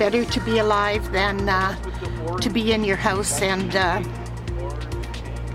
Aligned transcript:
Better 0.00 0.24
to 0.24 0.40
be 0.40 0.60
alive 0.60 1.12
than 1.12 1.46
uh, 1.46 1.76
to 2.38 2.48
be 2.48 2.72
in 2.72 2.84
your 2.84 2.96
house 2.96 3.42
and 3.42 3.76
uh, 3.76 4.02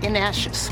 in 0.02 0.14
ashes. 0.14 0.70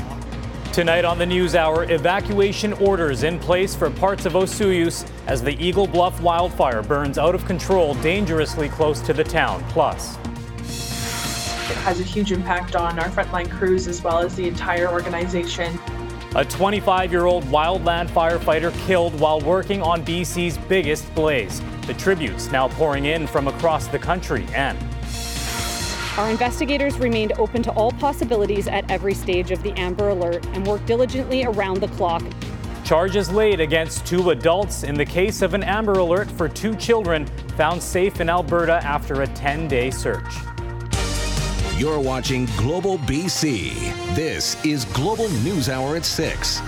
Tonight 0.71 1.03
on 1.03 1.17
the 1.19 1.25
News 1.25 1.55
Hour, 1.55 1.83
evacuation 1.91 2.71
orders 2.71 3.23
in 3.23 3.37
place 3.37 3.75
for 3.75 3.89
parts 3.89 4.25
of 4.25 4.31
Osoyoos 4.31 5.05
as 5.27 5.43
the 5.43 5.61
Eagle 5.61 5.87
Bluff 5.87 6.21
wildfire 6.21 6.83
burns 6.83 7.17
out 7.17 7.35
of 7.35 7.43
control 7.43 7.95
dangerously 7.95 8.69
close 8.69 9.01
to 9.01 9.11
the 9.11 9.25
town. 9.25 9.61
Plus, 9.67 10.15
it 11.69 11.75
has 11.83 11.99
a 11.99 12.03
huge 12.03 12.31
impact 12.31 12.77
on 12.77 12.97
our 12.97 13.09
frontline 13.09 13.51
crews 13.51 13.89
as 13.89 14.01
well 14.01 14.19
as 14.19 14.37
the 14.37 14.47
entire 14.47 14.87
organization. 14.89 15.77
A 16.37 16.45
25 16.45 17.11
year 17.11 17.25
old 17.25 17.43
wildland 17.45 18.07
firefighter 18.07 18.73
killed 18.87 19.19
while 19.19 19.41
working 19.41 19.81
on 19.81 20.05
BC's 20.05 20.57
biggest 20.69 21.13
blaze. 21.13 21.61
The 21.87 21.93
tributes 21.93 22.51
now 22.51 22.67
pouring 22.67 23.05
in 23.05 23.27
from 23.27 23.47
across 23.47 23.87
the 23.87 23.99
country 23.99 24.47
and 24.55 24.77
our 26.17 26.29
investigators 26.29 26.97
remained 26.97 27.33
open 27.37 27.61
to 27.63 27.71
all 27.73 27.91
possibilities 27.91 28.69
at 28.69 28.89
every 28.89 29.13
stage 29.13 29.51
of 29.51 29.61
the 29.63 29.73
Amber 29.73 30.09
Alert 30.09 30.45
and 30.53 30.65
worked 30.65 30.85
diligently 30.85 31.43
around 31.43 31.81
the 31.81 31.89
clock. 31.89 32.23
Charges 32.85 33.29
laid 33.29 33.59
against 33.59 34.05
two 34.05 34.29
adults 34.29 34.83
in 34.83 34.95
the 34.95 35.03
case 35.03 35.41
of 35.41 35.53
an 35.53 35.63
Amber 35.63 35.93
Alert 35.93 36.31
for 36.31 36.47
two 36.47 36.73
children 36.75 37.27
found 37.57 37.83
safe 37.83 38.21
in 38.21 38.29
Alberta 38.29 38.75
after 38.85 39.23
a 39.23 39.27
10 39.27 39.67
day 39.67 39.91
search. 39.91 40.33
You're 41.77 41.99
watching 41.99 42.45
Global 42.57 42.97
BC. 42.99 44.15
This 44.15 44.63
is 44.63 44.85
Global 44.85 45.27
News 45.41 45.67
Hour 45.67 45.97
at 45.97 46.05
6. 46.05 46.61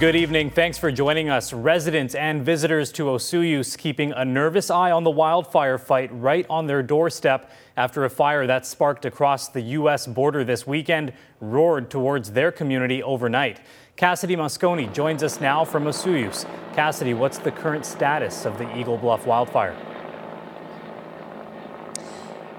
Good 0.00 0.16
evening. 0.16 0.48
Thanks 0.48 0.78
for 0.78 0.90
joining 0.90 1.28
us. 1.28 1.52
Residents 1.52 2.14
and 2.14 2.42
visitors 2.42 2.90
to 2.92 3.04
Osoyoos 3.04 3.76
keeping 3.76 4.12
a 4.12 4.24
nervous 4.24 4.70
eye 4.70 4.90
on 4.90 5.04
the 5.04 5.10
wildfire 5.10 5.76
fight 5.76 6.08
right 6.10 6.46
on 6.48 6.66
their 6.66 6.82
doorstep 6.82 7.50
after 7.76 8.06
a 8.06 8.08
fire 8.08 8.46
that 8.46 8.64
sparked 8.64 9.04
across 9.04 9.48
the 9.48 9.60
U.S. 9.60 10.06
border 10.06 10.42
this 10.42 10.66
weekend 10.66 11.12
roared 11.38 11.90
towards 11.90 12.30
their 12.32 12.50
community 12.50 13.02
overnight. 13.02 13.60
Cassidy 13.96 14.36
Mosconi 14.36 14.90
joins 14.90 15.22
us 15.22 15.38
now 15.38 15.66
from 15.66 15.84
Osoyoos. 15.84 16.46
Cassidy, 16.72 17.12
what's 17.12 17.36
the 17.36 17.52
current 17.52 17.84
status 17.84 18.46
of 18.46 18.56
the 18.56 18.74
Eagle 18.78 18.96
Bluff 18.96 19.26
wildfire? 19.26 19.76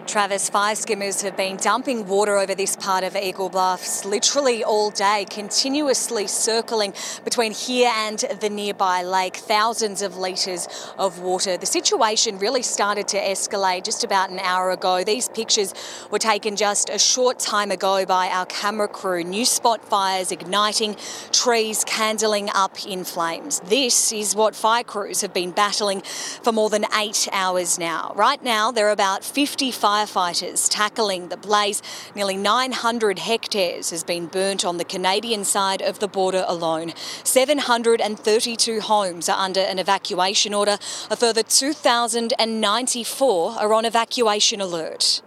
Travis, 0.08 0.50
fire 0.50 0.76
skimmers 0.76 1.22
have 1.22 1.38
been 1.38 1.56
dumping 1.58 2.06
water 2.08 2.38
over 2.38 2.54
this 2.54 2.76
part 2.76 3.04
of 3.04 3.16
Eagle 3.16 3.50
Bluffs 3.50 4.04
literally 4.04 4.64
all 4.64 4.90
day, 4.90 5.26
continuously 5.30 6.28
circling 6.28 6.94
between 7.24 7.54
here 7.54 7.90
and 7.94 8.20
the 8.42 8.50
nearby 8.50 9.04
lake. 9.04 9.38
Thousands 9.38 10.02
of 10.02 10.18
litres 10.18 10.68
of 10.98 11.20
water. 11.20 11.56
The 11.56 11.66
situation 11.66 12.40
really 12.40 12.62
started 12.62 13.08
to 13.10 13.18
escalate 13.18 13.86
just 13.86 14.04
about 14.04 14.30
an 14.30 14.40
hour 14.40 14.72
ago. 14.72 15.04
These 15.04 15.30
pictures 15.30 15.74
were 16.10 16.20
taken 16.20 16.56
just 16.56 16.90
a 16.90 17.00
short 17.00 17.40
time 17.40 17.72
ago 17.72 18.06
by 18.06 18.28
our 18.28 18.46
camera 18.48 18.88
crew. 18.88 19.24
New 19.24 19.46
spot 19.46 19.86
fires 19.86 20.32
igniting, 20.32 20.96
trees 21.32 21.84
candling 21.86 22.50
up 22.54 22.86
in 22.86 23.04
flames. 23.04 23.62
This 23.62 24.12
is 24.12 24.36
what 24.36 24.56
fire 24.56 24.84
crews 24.84 25.22
have 25.22 25.34
been 25.34 25.52
battling 25.52 26.02
for 26.02 26.52
more 26.52 26.70
than 26.70 26.86
eight 26.98 27.30
hours 27.32 27.80
now. 27.80 28.14
Right 28.16 28.44
now, 28.44 28.72
there 28.72 28.88
are 28.88 28.92
about 28.92 29.24
55 29.24 29.91
firefighters 29.92 30.70
tackling 30.70 31.28
the 31.28 31.36
blaze. 31.36 31.82
Nearly 32.16 32.38
900 32.38 33.20
hectares 33.20 33.90
has 33.90 34.06
been 34.06 34.28
burnt 34.28 34.64
on 34.64 34.78
the 34.78 34.86
Canadian 34.86 35.44
side 35.44 35.82
of 35.82 36.00
the 36.00 36.08
border 36.08 36.46
alone. 36.48 36.94
732 37.26 38.80
homes 38.80 39.28
are 39.28 39.38
under 39.38 39.60
an 39.60 39.80
evacuation 39.80 40.54
order. 40.54 40.78
A 41.10 41.18
further 41.18 41.44
2,094 41.44 43.52
are 43.60 43.74
on 43.74 43.84
evacuation 43.84 44.62
alert. 44.62 45.22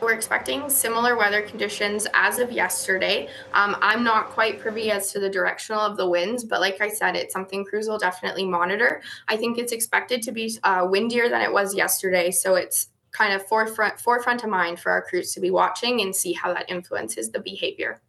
We're 0.00 0.14
expecting 0.14 0.70
similar 0.70 1.16
weather 1.16 1.42
conditions 1.42 2.06
as 2.14 2.38
of 2.38 2.52
yesterday. 2.52 3.28
Um, 3.52 3.76
I'm 3.82 4.02
not 4.02 4.30
quite 4.30 4.60
privy 4.60 4.90
as 4.90 5.12
to 5.12 5.20
the 5.20 5.28
directional 5.28 5.80
of 5.80 5.98
the 5.98 6.08
winds, 6.08 6.44
but 6.44 6.60
like 6.60 6.80
I 6.80 6.88
said, 6.88 7.16
it's 7.16 7.34
something 7.34 7.66
crews 7.66 7.88
will 7.88 7.98
definitely 7.98 8.46
monitor. 8.46 9.02
I 9.28 9.36
think 9.36 9.58
it's 9.58 9.72
expected 9.72 10.22
to 10.22 10.32
be 10.32 10.56
uh, 10.62 10.86
windier 10.88 11.28
than 11.28 11.42
it 11.42 11.52
was 11.52 11.74
yesterday, 11.74 12.30
so 12.30 12.54
it's 12.54 12.88
kind 13.12 13.32
of 13.32 13.46
forefront 13.46 13.98
forefront 13.98 14.44
of 14.44 14.50
mind 14.50 14.78
for 14.80 14.92
our 14.92 15.02
crews 15.02 15.32
to 15.34 15.40
be 15.40 15.50
watching 15.50 16.00
and 16.00 16.14
see 16.14 16.32
how 16.32 16.52
that 16.54 16.70
influences 16.70 17.30
the 17.30 17.40
behavior. 17.40 18.00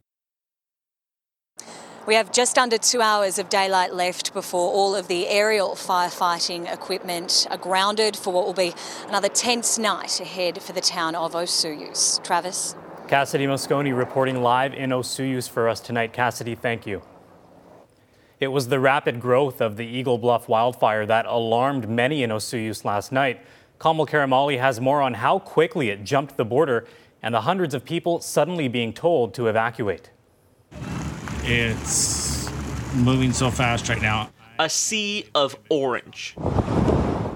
We 2.07 2.15
have 2.15 2.31
just 2.31 2.57
under 2.57 2.79
two 2.79 2.99
hours 2.99 3.37
of 3.37 3.49
daylight 3.49 3.93
left 3.93 4.33
before 4.33 4.71
all 4.71 4.95
of 4.95 5.07
the 5.07 5.27
aerial 5.27 5.75
firefighting 5.75 6.71
equipment 6.71 7.45
are 7.51 7.57
grounded 7.57 8.17
for 8.17 8.33
what 8.33 8.45
will 8.45 8.53
be 8.53 8.73
another 9.07 9.29
tense 9.29 9.77
night 9.77 10.19
ahead 10.19 10.63
for 10.63 10.73
the 10.73 10.81
town 10.81 11.13
of 11.13 11.33
Osoyoos. 11.33 12.23
Travis? 12.23 12.75
Cassidy 13.07 13.45
Mosconi 13.45 13.95
reporting 13.95 14.41
live 14.41 14.73
in 14.73 14.89
Osoyoos 14.89 15.47
for 15.47 15.69
us 15.69 15.79
tonight. 15.79 16.11
Cassidy, 16.11 16.55
thank 16.55 16.87
you. 16.87 17.03
It 18.39 18.47
was 18.47 18.69
the 18.69 18.79
rapid 18.79 19.19
growth 19.19 19.61
of 19.61 19.77
the 19.77 19.85
Eagle 19.85 20.17
Bluff 20.17 20.49
wildfire 20.49 21.05
that 21.05 21.27
alarmed 21.27 21.87
many 21.87 22.23
in 22.23 22.31
Osoyoos 22.31 22.83
last 22.83 23.11
night. 23.11 23.45
Kamil 23.81 24.05
Karamali 24.05 24.59
has 24.59 24.79
more 24.79 25.01
on 25.01 25.15
how 25.15 25.39
quickly 25.39 25.89
it 25.89 26.03
jumped 26.03 26.37
the 26.37 26.45
border 26.45 26.85
and 27.23 27.33
the 27.33 27.41
hundreds 27.41 27.73
of 27.73 27.83
people 27.83 28.19
suddenly 28.19 28.67
being 28.67 28.93
told 28.93 29.33
to 29.33 29.47
evacuate. 29.47 30.11
It's 31.43 32.47
moving 32.93 33.33
so 33.33 33.49
fast 33.49 33.89
right 33.89 33.99
now. 33.99 34.29
A 34.59 34.69
sea 34.69 35.25
of 35.33 35.57
orange 35.69 36.35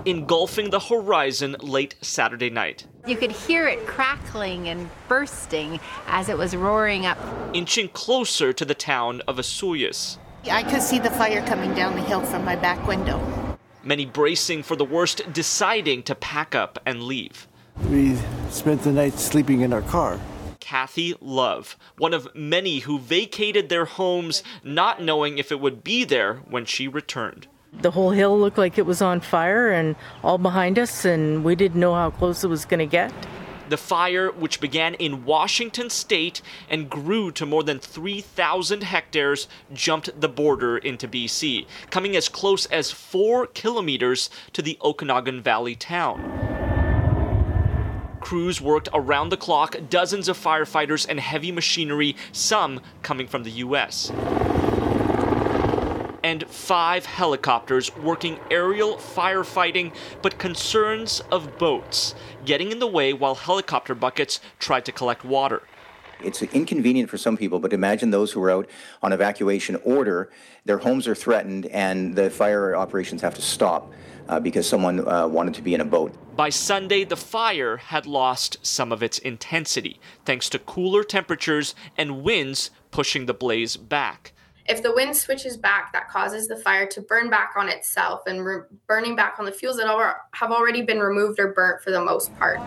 engulfing 0.06 0.70
the 0.70 0.80
horizon 0.80 1.56
late 1.62 1.96
Saturday 2.02 2.52
night. 2.52 2.86
You 3.08 3.18
could 3.18 3.32
hear 3.32 3.68
it 3.68 3.88
crackling 3.88 4.70
and 4.70 4.88
bursting 5.08 5.80
as 6.06 6.30
it 6.30 6.38
was 6.38 6.56
roaring 6.56 7.08
up, 7.08 7.18
inching 7.56 7.90
closer 7.90 8.54
to 8.54 8.64
the 8.64 8.76
town 8.76 9.24
of 9.28 9.38
Osoyoos. 9.38 10.20
I 10.52 10.62
could 10.62 10.84
see 10.84 11.00
the 11.00 11.10
fire 11.10 11.44
coming 11.48 11.74
down 11.74 11.96
the 11.96 12.02
hill 12.02 12.22
from 12.22 12.46
my 12.46 12.56
back 12.56 12.86
window 12.86 13.45
many 13.86 14.06
bracing 14.06 14.64
for 14.64 14.76
the 14.76 14.86
worst, 14.86 15.22
deciding 15.32 16.04
to 16.04 16.16
pack 16.16 16.56
up 16.56 16.80
and 16.86 17.04
leave. 17.04 17.48
We 17.90 18.18
spent 18.50 18.82
the 18.84 18.92
night 18.92 19.20
sleeping 19.20 19.62
in 19.62 19.74
our 19.74 19.82
car. 19.82 20.20
Kathy 20.60 21.14
Love, 21.22 21.78
one 21.98 22.14
of 22.14 22.28
many 22.34 22.80
who 22.80 22.98
vacated 22.98 23.70
their 23.70 23.86
homes 23.86 24.44
not 24.64 25.02
knowing 25.02 25.38
if 25.38 25.52
it 25.52 25.60
would 25.60 25.84
be 25.84 26.04
there 26.04 26.36
when 26.50 26.66
she 26.66 26.88
returned. 26.88 27.48
The 27.82 27.92
whole 27.92 28.12
hill 28.12 28.40
looked 28.40 28.58
like 28.58 28.78
it 28.78 28.86
was 28.86 29.02
on 29.02 29.20
fire 29.20 29.70
and 29.70 29.96
all 30.24 30.38
behind 30.38 30.80
us, 30.80 31.06
and 31.06 31.44
we 31.44 31.56
didn't 31.56 31.80
know 31.80 31.94
how 31.94 32.10
close 32.10 32.44
it 32.44 32.48
was 32.48 32.66
going 32.66 32.80
to 32.80 32.86
get. 32.86 33.14
The 33.70 33.78
fire, 33.78 34.32
which 34.32 34.60
began 34.60 34.94
in 34.96 35.26
Washington 35.26 35.90
state 35.90 36.42
and 36.70 36.90
grew 36.90 37.32
to 37.32 37.46
more 37.46 37.64
than 37.64 37.80
3,000 37.80 38.84
hectares, 38.84 39.48
jumped 39.74 40.22
the 40.22 40.30
border 40.30 40.78
into 40.78 41.08
BC, 41.08 41.66
coming 41.90 42.16
as 42.16 42.30
close 42.30 42.66
as 42.68 42.92
four 42.92 43.48
kilometers 43.48 44.30
to 44.54 44.62
the 44.62 44.78
Okanagan 44.84 45.42
Valley 45.42 45.76
town. 45.76 46.56
Crews 48.22 48.60
worked 48.60 48.90
around 48.94 49.30
the 49.30 49.38
clock, 49.38 49.76
dozens 49.90 50.28
of 50.28 50.38
firefighters 50.38 51.06
and 51.08 51.20
heavy 51.20 51.52
machinery, 51.52 52.16
some 52.32 52.82
coming 53.02 53.28
from 53.28 53.44
the 53.44 53.52
U.S 53.52 54.12
and 56.26 56.44
five 56.50 57.06
helicopters 57.06 57.96
working 57.98 58.40
aerial 58.50 58.96
firefighting, 58.96 59.94
but 60.24 60.40
concerns 60.40 61.22
of 61.32 61.56
boats 61.60 62.16
getting 62.46 62.72
in 62.72 62.80
the 62.80 62.88
way 62.88 63.14
while 63.14 63.36
helicopter 63.36 63.94
buckets 63.94 64.40
tried 64.58 64.84
to 64.84 64.92
collect 64.92 65.24
water. 65.24 65.62
It's 66.24 66.42
inconvenient 66.42 67.12
for 67.12 67.20
some 67.20 67.38
people, 67.38 67.60
but 67.60 67.74
imagine 67.74 68.10
those 68.10 68.32
who 68.32 68.42
are 68.42 68.50
out 68.50 68.68
on 69.04 69.14
evacuation 69.14 69.76
order, 69.84 70.32
their 70.66 70.80
homes 70.80 71.08
are 71.08 71.14
threatened, 71.14 71.68
and 71.68 72.16
the 72.16 72.32
fire 72.32 72.76
operations 72.76 73.22
have 73.22 73.36
to 73.36 73.44
stop 73.44 73.94
uh, 74.28 74.40
because 74.40 74.68
someone 74.68 75.08
uh, 75.08 75.28
wanted 75.28 75.54
to 75.54 75.62
be 75.62 75.76
in 75.76 75.82
a 75.82 75.86
boat. 75.86 76.12
By 76.36 76.50
Sunday, 76.50 77.04
the 77.04 77.16
fire 77.16 77.78
had 77.78 78.08
lost 78.08 78.58
some 78.66 78.92
of 78.92 79.04
its 79.04 79.20
intensity, 79.20 80.00
thanks 80.26 80.50
to 80.50 80.58
cooler 80.58 81.04
temperatures 81.04 81.76
and 81.96 82.24
winds 82.24 82.72
pushing 82.90 83.28
the 83.28 83.36
blaze 83.36 83.78
back. 83.78 84.32
If 84.68 84.82
the 84.82 84.92
wind 84.92 85.16
switches 85.16 85.58
back, 85.58 85.94
that 85.94 86.10
causes 86.10 86.48
the 86.48 86.56
fire 86.56 86.88
to 86.88 87.02
burn 87.02 87.30
back 87.30 87.54
on 87.56 87.70
itself 87.70 88.24
and 88.26 88.44
re- 88.44 88.62
burning 88.88 89.16
back 89.16 89.36
on 89.38 89.46
the 89.46 89.52
fuels 89.52 89.78
that 89.78 89.88
are, 89.88 90.22
have 90.32 90.52
already 90.52 90.82
been 90.82 91.00
removed 91.00 91.40
or 91.40 91.50
burnt 91.54 91.84
for 91.84 91.92
the 91.92 92.02
most 92.02 92.36
part. 92.38 92.60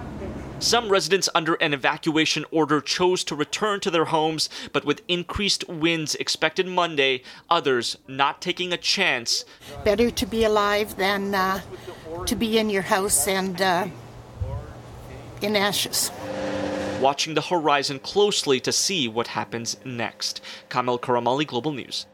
Some 0.60 0.90
residents 0.90 1.28
under 1.34 1.54
an 1.54 1.74
evacuation 1.74 2.44
order 2.52 2.80
chose 2.80 3.24
to 3.24 3.34
return 3.34 3.80
to 3.80 3.90
their 3.90 4.06
homes, 4.06 4.48
but 4.72 4.84
with 4.84 5.02
increased 5.08 5.68
winds 5.68 6.14
expected 6.16 6.68
Monday, 6.68 7.22
others 7.50 7.96
not 8.06 8.40
taking 8.40 8.72
a 8.72 8.76
chance. 8.76 9.44
Better 9.84 10.10
to 10.10 10.26
be 10.26 10.44
alive 10.44 10.96
than 10.96 11.34
uh, 11.34 11.60
to 12.26 12.36
be 12.36 12.58
in 12.58 12.70
your 12.70 12.82
house 12.82 13.26
and 13.26 13.60
uh, 13.60 13.88
in 15.42 15.56
ashes 15.56 16.12
watching 17.00 17.34
the 17.34 17.40
horizon 17.40 17.98
closely 18.00 18.58
to 18.60 18.72
see 18.72 19.06
what 19.06 19.28
happens 19.28 19.76
next. 19.84 20.40
Kamil 20.68 20.98
Karamali, 20.98 21.46
Global 21.46 21.72
News. 21.72 22.06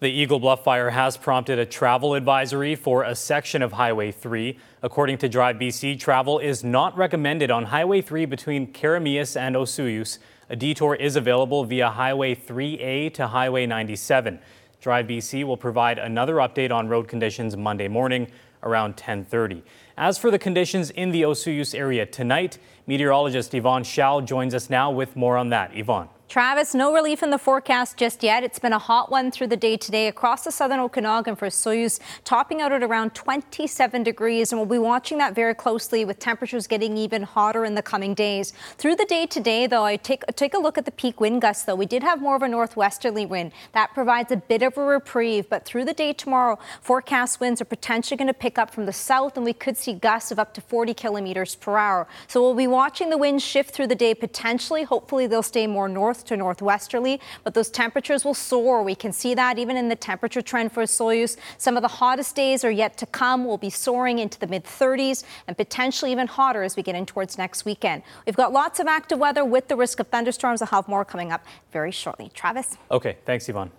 The 0.00 0.08
Eagle 0.08 0.38
Bluff 0.38 0.62
fire 0.62 0.90
has 0.90 1.16
prompted 1.16 1.58
a 1.58 1.66
travel 1.66 2.14
advisory 2.14 2.76
for 2.76 3.02
a 3.02 3.16
section 3.16 3.62
of 3.62 3.72
Highway 3.72 4.12
3. 4.12 4.56
According 4.80 5.18
to 5.18 5.28
Drive 5.28 5.56
BC, 5.56 5.98
travel 5.98 6.38
is 6.38 6.62
not 6.62 6.96
recommended 6.96 7.50
on 7.50 7.64
Highway 7.64 8.00
3 8.00 8.24
between 8.24 8.72
Keremeos 8.72 9.36
and 9.38 9.56
Osoyoos. 9.56 10.18
A 10.48 10.56
detour 10.56 10.94
is 10.94 11.16
available 11.16 11.64
via 11.64 11.90
Highway 11.90 12.34
3A 12.36 13.12
to 13.14 13.26
Highway 13.26 13.66
97. 13.66 14.38
Drive 14.80 15.08
BC 15.08 15.42
will 15.44 15.56
provide 15.56 15.98
another 15.98 16.36
update 16.36 16.70
on 16.70 16.88
road 16.88 17.08
conditions 17.08 17.56
Monday 17.56 17.88
morning 17.88 18.28
around 18.62 18.96
10:30. 18.96 19.62
As 19.96 20.16
for 20.18 20.30
the 20.30 20.38
conditions 20.38 20.90
in 20.90 21.10
the 21.10 21.22
Osoyoos 21.22 21.76
area 21.76 22.06
tonight, 22.06 22.58
meteorologist 22.88 23.54
Yvonne 23.54 23.84
Shao 23.84 24.20
joins 24.20 24.54
us 24.54 24.68
now 24.68 24.90
with 24.90 25.14
more 25.14 25.36
on 25.36 25.50
that. 25.50 25.76
Yvonne. 25.76 26.08
Travis, 26.28 26.74
no 26.74 26.92
relief 26.92 27.22
in 27.22 27.30
the 27.30 27.38
forecast 27.38 27.96
just 27.96 28.22
yet. 28.22 28.44
It's 28.44 28.58
been 28.58 28.74
a 28.74 28.78
hot 28.78 29.10
one 29.10 29.30
through 29.30 29.46
the 29.46 29.56
day 29.56 29.78
today 29.78 30.08
across 30.08 30.44
the 30.44 30.50
southern 30.50 30.78
Okanagan 30.78 31.36
for 31.36 31.46
Osoyoos, 31.46 32.00
topping 32.22 32.60
out 32.60 32.70
at 32.70 32.82
around 32.82 33.14
27 33.14 34.02
degrees. 34.02 34.52
And 34.52 34.60
we'll 34.60 34.68
be 34.68 34.78
watching 34.78 35.16
that 35.18 35.34
very 35.34 35.54
closely 35.54 36.04
with 36.04 36.18
temperatures 36.18 36.66
getting 36.66 36.98
even 36.98 37.22
hotter 37.22 37.64
in 37.64 37.74
the 37.74 37.80
coming 37.80 38.12
days. 38.12 38.52
Through 38.76 38.96
the 38.96 39.06
day 39.06 39.24
today, 39.24 39.66
though, 39.66 39.84
I 39.84 39.96
take, 39.96 40.22
take 40.36 40.52
a 40.52 40.58
look 40.58 40.76
at 40.76 40.84
the 40.84 40.90
peak 40.90 41.18
wind 41.18 41.40
gusts, 41.40 41.64
though. 41.64 41.74
We 41.74 41.86
did 41.86 42.02
have 42.02 42.20
more 42.20 42.36
of 42.36 42.42
a 42.42 42.48
northwesterly 42.48 43.24
wind. 43.24 43.52
That 43.72 43.94
provides 43.94 44.30
a 44.30 44.36
bit 44.36 44.62
of 44.62 44.76
a 44.76 44.82
reprieve. 44.82 45.48
But 45.48 45.64
through 45.64 45.86
the 45.86 45.94
day 45.94 46.12
tomorrow, 46.12 46.58
forecast 46.82 47.40
winds 47.40 47.62
are 47.62 47.64
potentially 47.64 48.18
going 48.18 48.28
to 48.28 48.34
pick 48.34 48.58
up 48.58 48.70
from 48.70 48.84
the 48.84 48.92
south, 48.92 49.38
and 49.38 49.46
we 49.46 49.54
could 49.54 49.78
see 49.78 49.94
gusts 49.94 50.30
of 50.30 50.38
up 50.38 50.52
to 50.54 50.60
40 50.60 50.92
kilometers 50.92 51.54
per 51.54 51.78
hour. 51.78 52.06
So 52.26 52.42
we'll 52.42 52.54
be 52.54 52.66
watching 52.66 53.08
the 53.08 53.16
winds 53.16 53.42
shift 53.42 53.70
through 53.70 53.86
the 53.86 53.94
day 53.94 54.12
potentially. 54.12 54.82
Hopefully, 54.82 55.26
they'll 55.26 55.42
stay 55.42 55.66
more 55.66 55.88
north 55.88 56.17
north 56.18 56.56
to 56.56 56.64
northwesterly, 56.64 57.20
but 57.44 57.54
those 57.54 57.70
temperatures 57.70 58.24
will 58.24 58.34
soar. 58.34 58.82
We 58.82 58.94
can 58.94 59.12
see 59.12 59.34
that 59.34 59.58
even 59.58 59.76
in 59.76 59.88
the 59.88 59.96
temperature 59.96 60.42
trend 60.42 60.72
for 60.72 60.82
Osoyoos. 60.82 61.36
Some 61.58 61.76
of 61.76 61.82
the 61.82 61.88
hottest 61.88 62.34
days 62.34 62.64
are 62.64 62.70
yet 62.70 62.96
to 62.98 63.06
come. 63.06 63.44
We'll 63.44 63.58
be 63.58 63.70
soaring 63.70 64.18
into 64.18 64.38
the 64.38 64.46
mid 64.46 64.64
30s 64.64 65.24
and 65.46 65.56
potentially 65.56 66.12
even 66.12 66.26
hotter 66.26 66.62
as 66.62 66.76
we 66.76 66.82
get 66.82 66.94
in 66.94 67.06
towards 67.06 67.38
next 67.38 67.64
weekend. 67.64 68.02
We've 68.26 68.36
got 68.36 68.52
lots 68.52 68.80
of 68.80 68.86
active 68.86 69.18
weather 69.18 69.44
with 69.44 69.68
the 69.68 69.76
risk 69.76 70.00
of 70.00 70.08
thunderstorms. 70.08 70.62
I'll 70.62 70.68
have 70.68 70.88
more 70.88 71.04
coming 71.04 71.32
up 71.32 71.44
very 71.72 71.92
shortly. 71.92 72.30
Travis? 72.34 72.76
Okay, 72.90 73.16
thanks, 73.24 73.48
Yvonne. 73.48 73.70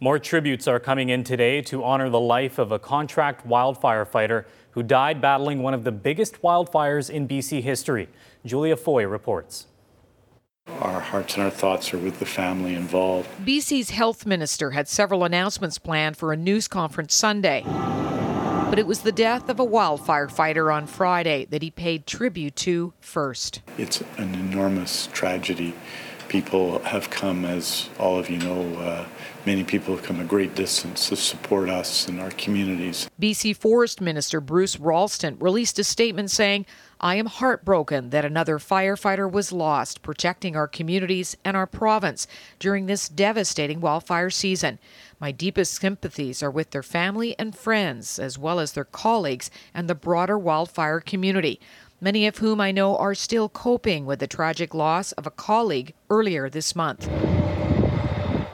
More 0.00 0.18
tributes 0.18 0.66
are 0.66 0.80
coming 0.80 1.10
in 1.10 1.22
today 1.22 1.62
to 1.62 1.84
honor 1.84 2.10
the 2.10 2.18
life 2.18 2.58
of 2.58 2.72
a 2.72 2.78
contract 2.78 3.46
wildfire 3.46 4.04
fighter 4.04 4.46
who 4.72 4.82
died 4.82 5.20
battling 5.20 5.62
one 5.62 5.74
of 5.74 5.84
the 5.84 5.92
biggest 5.92 6.42
wildfires 6.42 7.08
in 7.08 7.28
BC 7.28 7.62
history. 7.62 8.08
Julia 8.44 8.76
Foy 8.76 9.06
reports. 9.06 9.66
Our 10.68 11.00
hearts 11.00 11.34
and 11.34 11.42
our 11.42 11.50
thoughts 11.50 11.92
are 11.92 11.98
with 11.98 12.18
the 12.18 12.26
family 12.26 12.74
involved. 12.74 13.28
BC's 13.44 13.90
health 13.90 14.24
minister 14.26 14.70
had 14.70 14.88
several 14.88 15.24
announcements 15.24 15.78
planned 15.78 16.16
for 16.16 16.32
a 16.32 16.36
news 16.36 16.68
conference 16.68 17.14
Sunday. 17.14 17.62
But 17.64 18.78
it 18.78 18.86
was 18.86 19.00
the 19.00 19.12
death 19.12 19.48
of 19.48 19.58
a 19.60 19.64
wildfire 19.64 20.28
fighter 20.28 20.70
on 20.70 20.86
Friday 20.86 21.46
that 21.46 21.62
he 21.62 21.70
paid 21.70 22.06
tribute 22.06 22.56
to 22.56 22.94
first. 23.00 23.60
It's 23.76 24.02
an 24.16 24.34
enormous 24.34 25.08
tragedy. 25.12 25.74
People 26.28 26.78
have 26.84 27.10
come, 27.10 27.44
as 27.44 27.90
all 27.98 28.18
of 28.18 28.30
you 28.30 28.38
know, 28.38 28.74
uh, 28.78 29.06
many 29.44 29.64
people 29.64 29.94
have 29.94 30.04
come 30.04 30.20
a 30.20 30.24
great 30.24 30.54
distance 30.54 31.08
to 31.08 31.16
support 31.16 31.68
us 31.68 32.08
and 32.08 32.20
our 32.20 32.30
communities. 32.30 33.08
BC 33.20 33.56
Forest 33.56 34.00
Minister 34.00 34.40
Bruce 34.40 34.78
Ralston 34.78 35.36
released 35.38 35.78
a 35.78 35.84
statement 35.84 36.30
saying, 36.30 36.66
I 37.00 37.16
am 37.16 37.26
heartbroken 37.26 38.10
that 38.10 38.24
another 38.24 38.58
firefighter 38.58 39.30
was 39.30 39.50
lost 39.50 40.02
protecting 40.02 40.54
our 40.54 40.68
communities 40.68 41.36
and 41.44 41.56
our 41.56 41.66
province 41.66 42.28
during 42.60 42.86
this 42.86 43.08
devastating 43.08 43.80
wildfire 43.80 44.30
season. 44.30 44.78
My 45.18 45.32
deepest 45.32 45.80
sympathies 45.80 46.42
are 46.42 46.50
with 46.50 46.70
their 46.70 46.82
family 46.82 47.36
and 47.38 47.56
friends, 47.56 48.20
as 48.20 48.38
well 48.38 48.60
as 48.60 48.72
their 48.72 48.84
colleagues 48.84 49.50
and 49.74 49.88
the 49.88 49.96
broader 49.96 50.38
wildfire 50.38 51.00
community, 51.00 51.60
many 52.00 52.26
of 52.26 52.38
whom 52.38 52.60
I 52.60 52.70
know 52.70 52.96
are 52.96 53.14
still 53.14 53.48
coping 53.48 54.06
with 54.06 54.20
the 54.20 54.28
tragic 54.28 54.72
loss 54.72 55.10
of 55.12 55.26
a 55.26 55.30
colleague 55.30 55.94
earlier 56.08 56.48
this 56.48 56.76
month. 56.76 57.08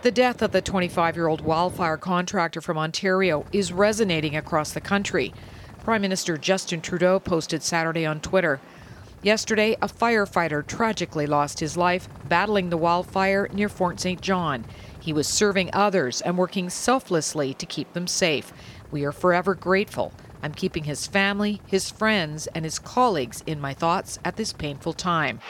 The 0.01 0.13
death 0.13 0.43
of 0.43 0.53
the 0.53 0.63
25 0.63 1.17
year 1.17 1.27
old 1.27 1.41
wildfire 1.41 1.97
contractor 1.97 2.61
from 2.61 2.79
Ontario 2.79 3.45
is 3.53 3.73
resonating 3.73 4.37
across 4.37 4.71
the 4.71 4.81
country. 4.81 5.35
Prime 5.83 6.03
Minister 6.03 6.37
Justin 6.37 6.81
Trudeau 6.81 7.19
posted 7.19 7.65
Saturday 7.65 8.07
on 8.07 8.21
Twitter. 8.21 8.61
Yesterday, 9.25 9.77
a 9.83 9.89
firefighter 9.89 10.65
tragically 10.65 11.27
lost 11.27 11.59
his 11.59 11.77
life 11.77 12.09
battling 12.29 12.71
the 12.71 12.77
wildfire 12.77 13.49
near 13.53 13.69
Fort 13.69 13.99
St. 13.99 14.21
John. 14.21 14.65
He 15.01 15.13
was 15.13 15.27
serving 15.27 15.71
others 15.73 16.21
and 16.21 16.39
working 16.39 16.71
selflessly 16.71 17.53
to 17.55 17.67
keep 17.67 17.93
them 17.93 18.07
safe. 18.07 18.53
We 18.93 19.05
are 19.05 19.11
forever 19.11 19.57
grateful. 19.57 20.13
I'm 20.45 20.55
keeping 20.55 20.85
his 20.85 21.09
family, 21.09 21.61
his 21.67 21.91
friends, 21.91 22.47
and 22.55 22.65
his 22.65 22.79
colleagues 22.79 23.43
in 23.49 23.61
my 23.61 23.75
thoughts 23.75 24.21
at 24.25 24.37
this 24.37 24.53
painful 24.53 24.93
time. 24.93 25.41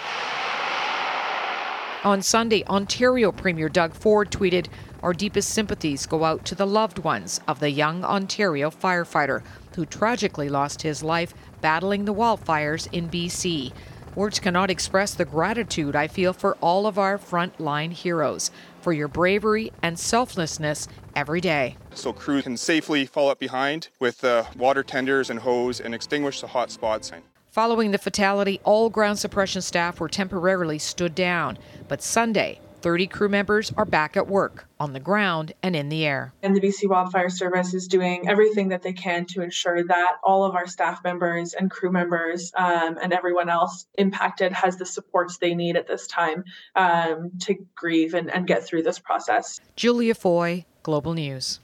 On 2.05 2.23
Sunday, 2.23 2.63
Ontario 2.67 3.33
Premier 3.33 3.69
Doug 3.69 3.93
Ford 3.93 4.31
tweeted, 4.31 4.69
Our 5.03 5.13
deepest 5.13 5.51
sympathies 5.51 6.07
go 6.07 6.23
out 6.23 6.45
to 6.45 6.55
the 6.55 6.67
loved 6.67 7.01
ones 7.01 7.41
of 7.49 7.59
the 7.59 7.71
young 7.71 8.05
Ontario 8.05 8.71
firefighter 8.71 9.43
who 9.75 9.85
tragically 9.85 10.49
lost 10.49 10.83
his 10.83 11.03
life 11.03 11.35
battling 11.61 12.05
the 12.05 12.15
wildfires 12.15 12.89
in 12.93 13.09
BC. 13.09 13.73
Words 14.15 14.39
cannot 14.39 14.71
express 14.71 15.13
the 15.15 15.25
gratitude 15.25 15.97
I 15.97 16.07
feel 16.07 16.33
for 16.33 16.57
all 16.61 16.87
of 16.87 17.01
our 17.01 17.19
frontline 17.19 17.91
heroes, 17.91 18.53
for 18.81 18.93
your 18.93 19.09
bravery 19.09 19.73
and 19.83 19.99
selflessness 19.99 20.87
every 21.17 21.41
day. 21.41 21.77
So 21.95 22.13
crews 22.13 22.45
can 22.45 22.57
safely 22.57 23.07
follow 23.07 23.33
up 23.33 23.41
behind 23.41 23.89
with 23.99 24.23
uh, 24.23 24.45
water 24.57 24.85
tenders 24.85 25.31
and 25.31 25.41
hose 25.41 25.81
and 25.81 25.97
extinguish 25.97 26.41
the 26.41 26.47
hot 26.47 26.71
spots. 26.71 27.11
Following 27.59 27.91
the 27.91 27.99
fatality, 27.99 28.61
all 28.63 28.89
ground 28.89 29.19
suppression 29.19 29.63
staff 29.63 29.99
were 29.99 30.09
temporarily 30.09 30.79
stood 30.79 31.13
down. 31.17 31.59
But 31.89 32.01
Sunday, 32.01 32.61
30 32.83 33.09
crew 33.09 33.29
members 33.29 33.73
are 33.77 33.85
back 33.85 34.17
at 34.17 34.29
work 34.29 34.69
on 34.79 34.93
the 34.93 35.01
ground 35.01 35.55
and 35.61 35.75
in 35.75 35.89
the 35.89 36.07
air. 36.07 36.33
And 36.41 36.55
the 36.55 36.61
BC 36.61 36.89
Wildfire 36.89 37.29
Service 37.29 37.75
is 37.75 37.89
doing 37.89 38.29
everything 38.29 38.69
that 38.69 38.83
they 38.83 38.93
can 38.93 39.27
to 39.31 39.43
ensure 39.43 39.83
that 39.83 40.19
all 40.23 40.45
of 40.45 40.55
our 40.55 40.69
staff 40.69 41.03
members 41.03 41.53
and 41.53 41.69
crew 41.69 41.91
members 41.91 42.53
um, 42.57 42.97
and 43.03 43.13
everyone 43.13 43.49
else 43.49 43.87
impacted 43.95 44.53
has 44.53 44.77
the 44.77 44.87
supports 44.87 45.39
they 45.39 45.57
need 45.57 45.75
at 45.75 45.89
this 45.89 46.07
time 46.07 46.45
um, 46.77 47.33
to 47.41 47.57
grieve 47.75 48.15
and, 48.15 48.33
and 48.33 48.47
get 48.47 48.65
through 48.65 48.85
this 48.85 49.01
process. 49.01 49.59
Julia 49.75 50.15
Foy, 50.15 50.65
Global 50.85 51.13
News. 51.13 51.59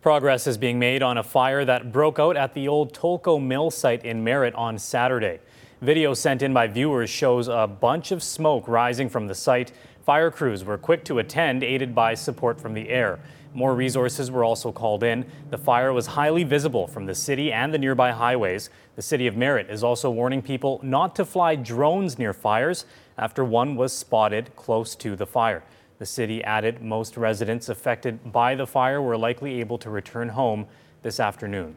Progress 0.00 0.46
is 0.46 0.56
being 0.56 0.78
made 0.78 1.02
on 1.02 1.18
a 1.18 1.24
fire 1.24 1.64
that 1.64 1.90
broke 1.90 2.20
out 2.20 2.36
at 2.36 2.54
the 2.54 2.68
old 2.68 2.94
Tolko 2.94 3.42
Mill 3.42 3.68
site 3.68 4.04
in 4.04 4.22
Merritt 4.22 4.54
on 4.54 4.78
Saturday. 4.78 5.40
Video 5.82 6.14
sent 6.14 6.40
in 6.40 6.54
by 6.54 6.68
viewers 6.68 7.10
shows 7.10 7.48
a 7.48 7.66
bunch 7.66 8.12
of 8.12 8.22
smoke 8.22 8.68
rising 8.68 9.08
from 9.08 9.26
the 9.26 9.34
site. 9.34 9.72
Fire 10.06 10.30
crews 10.30 10.64
were 10.64 10.78
quick 10.78 11.04
to 11.06 11.18
attend, 11.18 11.64
aided 11.64 11.96
by 11.96 12.14
support 12.14 12.60
from 12.60 12.74
the 12.74 12.90
air. 12.90 13.18
More 13.54 13.74
resources 13.74 14.30
were 14.30 14.44
also 14.44 14.70
called 14.70 15.02
in. 15.02 15.26
The 15.50 15.58
fire 15.58 15.92
was 15.92 16.06
highly 16.06 16.44
visible 16.44 16.86
from 16.86 17.06
the 17.06 17.14
city 17.14 17.52
and 17.52 17.74
the 17.74 17.78
nearby 17.78 18.12
highways. 18.12 18.70
The 18.94 19.02
city 19.02 19.26
of 19.26 19.36
Merritt 19.36 19.68
is 19.68 19.82
also 19.82 20.10
warning 20.10 20.42
people 20.42 20.78
not 20.80 21.16
to 21.16 21.24
fly 21.24 21.56
drones 21.56 22.20
near 22.20 22.32
fires 22.32 22.84
after 23.16 23.44
one 23.44 23.74
was 23.74 23.92
spotted 23.92 24.54
close 24.54 24.94
to 24.94 25.16
the 25.16 25.26
fire. 25.26 25.64
The 25.98 26.06
city 26.06 26.42
added 26.44 26.80
most 26.80 27.16
residents 27.16 27.68
affected 27.68 28.32
by 28.32 28.54
the 28.54 28.66
fire 28.66 29.02
were 29.02 29.16
likely 29.16 29.60
able 29.60 29.78
to 29.78 29.90
return 29.90 30.30
home 30.30 30.66
this 31.02 31.18
afternoon. 31.18 31.76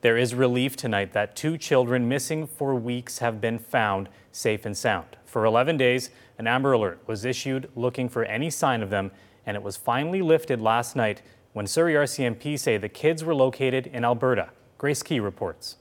There 0.00 0.16
is 0.16 0.34
relief 0.34 0.76
tonight 0.76 1.12
that 1.12 1.34
two 1.34 1.56
children 1.58 2.08
missing 2.08 2.46
for 2.46 2.74
weeks 2.74 3.18
have 3.18 3.40
been 3.40 3.58
found 3.58 4.08
safe 4.32 4.66
and 4.66 4.76
sound. 4.76 5.16
For 5.24 5.44
11 5.44 5.76
days, 5.76 6.10
an 6.38 6.46
Amber 6.46 6.72
Alert 6.72 7.00
was 7.06 7.24
issued 7.24 7.70
looking 7.74 8.08
for 8.08 8.24
any 8.24 8.50
sign 8.50 8.82
of 8.82 8.90
them, 8.90 9.10
and 9.46 9.56
it 9.56 9.62
was 9.62 9.76
finally 9.76 10.22
lifted 10.22 10.60
last 10.60 10.94
night 10.94 11.22
when 11.52 11.66
Surrey 11.66 11.94
RCMP 11.94 12.58
say 12.58 12.76
the 12.76 12.88
kids 12.88 13.24
were 13.24 13.34
located 13.34 13.86
in 13.86 14.04
Alberta. 14.04 14.50
Grace 14.78 15.02
Ke 15.02 15.20
reports. 15.20 15.76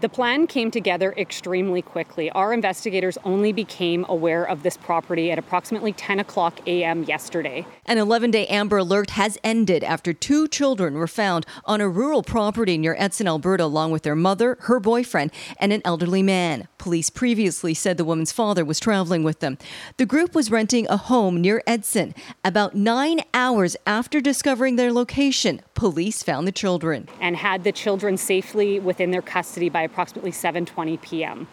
The 0.00 0.08
plan 0.08 0.46
came 0.46 0.70
together 0.70 1.12
extremely 1.18 1.82
quickly. 1.82 2.30
Our 2.30 2.54
investigators 2.54 3.18
only 3.22 3.52
became 3.52 4.06
aware 4.08 4.48
of 4.48 4.62
this 4.62 4.78
property 4.78 5.30
at 5.30 5.38
approximately 5.38 5.92
10 5.92 6.20
o'clock 6.20 6.58
a.m. 6.66 7.04
yesterday. 7.04 7.66
An 7.84 7.98
11 7.98 8.30
day 8.30 8.46
Amber 8.46 8.78
Alert 8.78 9.10
has 9.10 9.36
ended 9.44 9.84
after 9.84 10.14
two 10.14 10.48
children 10.48 10.94
were 10.94 11.06
found 11.06 11.44
on 11.66 11.82
a 11.82 11.88
rural 11.88 12.22
property 12.22 12.78
near 12.78 12.96
Edson, 12.98 13.28
Alberta, 13.28 13.64
along 13.64 13.90
with 13.90 14.02
their 14.02 14.16
mother, 14.16 14.56
her 14.60 14.80
boyfriend, 14.80 15.32
and 15.58 15.70
an 15.70 15.82
elderly 15.84 16.22
man. 16.22 16.66
Police 16.78 17.10
previously 17.10 17.74
said 17.74 17.98
the 17.98 18.04
woman's 18.04 18.32
father 18.32 18.64
was 18.64 18.80
traveling 18.80 19.22
with 19.22 19.40
them. 19.40 19.58
The 19.98 20.06
group 20.06 20.34
was 20.34 20.50
renting 20.50 20.86
a 20.88 20.96
home 20.96 21.42
near 21.42 21.62
Edson. 21.66 22.14
About 22.42 22.74
nine 22.74 23.20
hours 23.34 23.76
after 23.86 24.22
discovering 24.22 24.76
their 24.76 24.94
location, 24.94 25.60
police 25.74 26.22
found 26.22 26.48
the 26.48 26.52
children 26.52 27.06
and 27.20 27.36
had 27.36 27.64
the 27.64 27.72
children 27.72 28.16
safely 28.16 28.80
within 28.80 29.10
their 29.10 29.20
custody 29.20 29.68
by 29.68 29.89
approximately 29.90 30.32
7:20 30.32 31.00
p.m. 31.00 31.46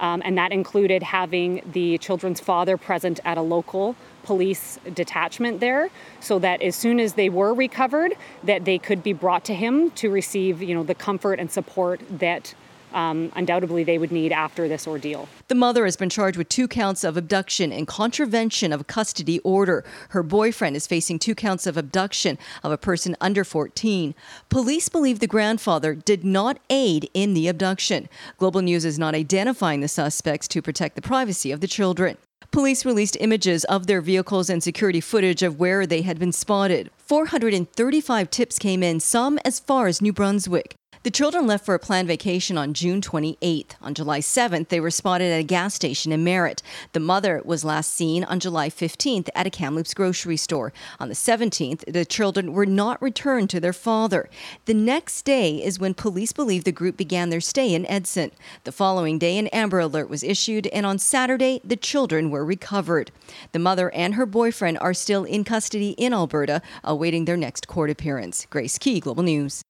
Um, 0.00 0.22
and 0.24 0.36
that 0.38 0.52
included 0.52 1.02
having 1.02 1.62
the 1.72 1.98
children's 1.98 2.40
father 2.40 2.76
present 2.76 3.20
at 3.24 3.38
a 3.38 3.42
local 3.42 3.94
police 4.24 4.78
detachment 4.92 5.60
there 5.60 5.88
so 6.20 6.38
that 6.40 6.62
as 6.62 6.74
soon 6.74 6.98
as 6.98 7.12
they 7.12 7.28
were 7.28 7.54
recovered 7.54 8.14
that 8.42 8.64
they 8.64 8.78
could 8.78 9.02
be 9.02 9.12
brought 9.12 9.44
to 9.44 9.54
him 9.54 9.90
to 9.92 10.10
receive 10.10 10.62
you 10.62 10.74
know 10.74 10.82
the 10.82 10.94
comfort 10.94 11.38
and 11.38 11.50
support 11.50 12.00
that 12.10 12.54
um, 12.94 13.30
undoubtedly 13.34 13.84
they 13.84 13.98
would 13.98 14.12
need 14.12 14.32
after 14.32 14.68
this 14.68 14.86
ordeal. 14.86 15.28
The 15.48 15.54
mother 15.54 15.84
has 15.84 15.96
been 15.96 16.08
charged 16.08 16.38
with 16.38 16.48
two 16.48 16.68
counts 16.68 17.04
of 17.04 17.16
abduction 17.16 17.72
and 17.72 17.86
contravention 17.86 18.72
of 18.72 18.80
a 18.80 18.84
custody 18.84 19.40
order. 19.40 19.84
Her 20.10 20.22
boyfriend 20.22 20.76
is 20.76 20.86
facing 20.86 21.18
two 21.18 21.34
counts 21.34 21.66
of 21.66 21.76
abduction 21.76 22.38
of 22.62 22.72
a 22.72 22.78
person 22.78 23.16
under 23.20 23.44
14. 23.44 24.14
Police 24.48 24.88
believe 24.88 25.18
the 25.18 25.26
grandfather 25.26 25.94
did 25.94 26.24
not 26.24 26.58
aid 26.70 27.10
in 27.12 27.34
the 27.34 27.48
abduction. 27.48 28.08
Global 28.38 28.62
News 28.62 28.84
is 28.84 28.98
not 28.98 29.14
identifying 29.14 29.80
the 29.80 29.88
suspects 29.88 30.48
to 30.48 30.62
protect 30.62 30.96
the 30.96 31.02
privacy 31.02 31.50
of 31.50 31.60
the 31.60 31.66
children. 31.66 32.16
Police 32.50 32.84
released 32.84 33.16
images 33.18 33.64
of 33.64 33.88
their 33.88 34.00
vehicles 34.00 34.48
and 34.48 34.62
security 34.62 35.00
footage 35.00 35.42
of 35.42 35.58
where 35.58 35.86
they 35.86 36.02
had 36.02 36.20
been 36.20 36.30
spotted. 36.30 36.88
435 36.98 38.30
tips 38.30 38.58
came 38.60 38.82
in, 38.82 39.00
some 39.00 39.40
as 39.44 39.58
far 39.58 39.88
as 39.88 40.00
New 40.00 40.12
Brunswick. 40.12 40.76
The 41.04 41.10
children 41.10 41.46
left 41.46 41.66
for 41.66 41.74
a 41.74 41.78
planned 41.78 42.08
vacation 42.08 42.56
on 42.56 42.72
June 42.72 43.02
28th. 43.02 43.72
On 43.82 43.92
July 43.92 44.20
7th, 44.20 44.68
they 44.68 44.80
were 44.80 44.90
spotted 44.90 45.30
at 45.30 45.40
a 45.40 45.42
gas 45.42 45.74
station 45.74 46.12
in 46.12 46.24
Merritt. 46.24 46.62
The 46.94 46.98
mother 46.98 47.42
was 47.44 47.62
last 47.62 47.94
seen 47.94 48.24
on 48.24 48.40
July 48.40 48.70
15th 48.70 49.28
at 49.34 49.46
a 49.46 49.50
Kamloops 49.50 49.92
grocery 49.92 50.38
store. 50.38 50.72
On 50.98 51.08
the 51.08 51.14
17th, 51.14 51.84
the 51.92 52.06
children 52.06 52.54
were 52.54 52.64
not 52.64 53.02
returned 53.02 53.50
to 53.50 53.60
their 53.60 53.74
father. 53.74 54.30
The 54.64 54.72
next 54.72 55.26
day 55.26 55.62
is 55.62 55.78
when 55.78 55.92
police 55.92 56.32
believe 56.32 56.64
the 56.64 56.72
group 56.72 56.96
began 56.96 57.28
their 57.28 57.42
stay 57.42 57.74
in 57.74 57.84
Edson. 57.84 58.30
The 58.64 58.72
following 58.72 59.18
day, 59.18 59.36
an 59.36 59.48
Amber 59.48 59.80
Alert 59.80 60.08
was 60.08 60.22
issued, 60.22 60.68
and 60.68 60.86
on 60.86 60.98
Saturday, 60.98 61.60
the 61.62 61.76
children 61.76 62.30
were 62.30 62.46
recovered. 62.46 63.10
The 63.52 63.58
mother 63.58 63.92
and 63.92 64.14
her 64.14 64.24
boyfriend 64.24 64.78
are 64.78 64.94
still 64.94 65.24
in 65.24 65.44
custody 65.44 65.90
in 65.98 66.14
Alberta, 66.14 66.62
awaiting 66.82 67.26
their 67.26 67.36
next 67.36 67.68
court 67.68 67.90
appearance. 67.90 68.46
Grace 68.48 68.78
Ke, 68.78 69.00
Global 69.02 69.22
News. 69.22 69.64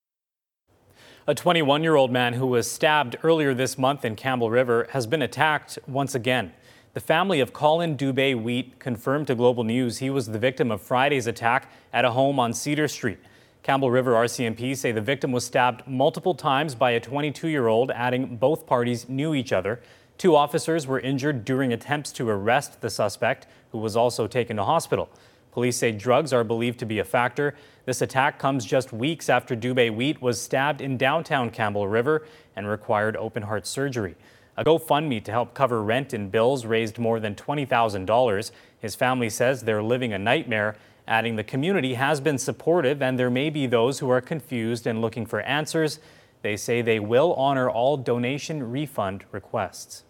A 1.26 1.34
21 1.34 1.82
year 1.82 1.96
old 1.96 2.10
man 2.10 2.34
who 2.34 2.46
was 2.46 2.70
stabbed 2.70 3.16
earlier 3.22 3.54
this 3.54 3.78
month 3.78 4.04
in 4.04 4.14
Campbell 4.14 4.50
River 4.50 4.88
has 4.90 5.06
been 5.06 5.22
attacked 5.22 5.78
once 5.86 6.14
again. 6.14 6.52
The 6.92 7.00
family 7.00 7.40
of 7.40 7.54
Colin 7.54 7.96
Dubé 7.96 8.38
Wheat 8.40 8.78
confirmed 8.78 9.28
to 9.28 9.34
Global 9.34 9.64
News 9.64 10.00
he 10.00 10.10
was 10.10 10.26
the 10.26 10.38
victim 10.38 10.70
of 10.70 10.82
Friday's 10.82 11.26
attack 11.26 11.72
at 11.94 12.04
a 12.04 12.10
home 12.10 12.38
on 12.38 12.52
Cedar 12.52 12.88
Street. 12.88 13.16
Campbell 13.62 13.90
River 13.90 14.12
RCMP 14.12 14.76
say 14.76 14.92
the 14.92 15.00
victim 15.00 15.32
was 15.32 15.46
stabbed 15.46 15.86
multiple 15.86 16.34
times 16.34 16.74
by 16.74 16.90
a 16.90 17.00
22 17.00 17.48
year 17.48 17.68
old, 17.68 17.90
adding 17.92 18.36
both 18.36 18.66
parties 18.66 19.08
knew 19.08 19.34
each 19.34 19.50
other. 19.50 19.80
Two 20.18 20.36
officers 20.36 20.86
were 20.86 21.00
injured 21.00 21.46
during 21.46 21.72
attempts 21.72 22.12
to 22.12 22.28
arrest 22.28 22.82
the 22.82 22.90
suspect, 22.90 23.46
who 23.72 23.78
was 23.78 23.96
also 23.96 24.26
taken 24.26 24.58
to 24.58 24.64
hospital. 24.64 25.08
Police 25.54 25.76
say 25.76 25.92
drugs 25.92 26.32
are 26.32 26.42
believed 26.42 26.80
to 26.80 26.84
be 26.84 26.98
a 26.98 27.04
factor. 27.04 27.54
This 27.86 28.02
attack 28.02 28.40
comes 28.40 28.64
just 28.64 28.92
weeks 28.92 29.28
after 29.28 29.54
Dubé 29.54 29.94
Wheat 29.94 30.20
was 30.20 30.42
stabbed 30.42 30.80
in 30.80 30.96
downtown 30.96 31.48
Campbell 31.50 31.86
River 31.86 32.26
and 32.56 32.66
required 32.66 33.16
open 33.16 33.44
heart 33.44 33.64
surgery. 33.64 34.16
A 34.56 34.64
GoFundMe 34.64 35.22
to 35.22 35.30
help 35.30 35.54
cover 35.54 35.80
rent 35.80 36.12
and 36.12 36.30
bills 36.30 36.66
raised 36.66 36.98
more 36.98 37.20
than 37.20 37.36
$20,000. 37.36 38.50
His 38.80 38.96
family 38.96 39.30
says 39.30 39.62
they're 39.62 39.82
living 39.82 40.12
a 40.12 40.18
nightmare, 40.18 40.74
adding 41.06 41.36
the 41.36 41.44
community 41.44 41.94
has 41.94 42.20
been 42.20 42.38
supportive 42.38 43.00
and 43.00 43.16
there 43.16 43.30
may 43.30 43.48
be 43.48 43.68
those 43.68 44.00
who 44.00 44.10
are 44.10 44.20
confused 44.20 44.88
and 44.88 45.00
looking 45.00 45.24
for 45.24 45.40
answers. 45.42 46.00
They 46.42 46.56
say 46.56 46.82
they 46.82 46.98
will 46.98 47.32
honor 47.34 47.70
all 47.70 47.96
donation 47.96 48.72
refund 48.72 49.24
requests. 49.30 50.02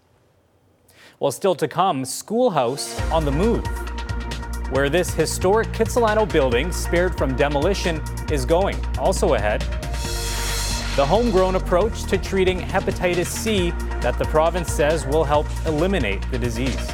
Well, 1.21 1.33
still 1.33 1.55
to 1.57 1.69
come, 1.69 2.07
Schoolhouse 2.07 2.99
on 3.11 3.27
the 3.27 3.31
move 3.31 3.84
where 4.71 4.89
this 4.89 5.13
historic 5.13 5.69
Kitsilano 5.73 6.31
building, 6.31 6.73
spared 6.73 7.17
from 7.17 7.37
demolition, 7.37 8.03
is 8.31 8.45
going. 8.45 8.77
Also 8.99 9.35
ahead, 9.35 9.61
the 10.97 11.05
homegrown 11.05 11.57
approach 11.57 12.05
to 12.05 12.19
treating 12.19 12.61
hepatitis 12.61 13.27
C 13.27 13.71
that 14.01 14.19
the 14.19 14.25
province 14.27 14.73
says 14.73 15.07
will 15.07 15.25
help 15.25 15.47
eliminate 15.67 16.23
the 16.31 16.39
disease. 16.39 16.91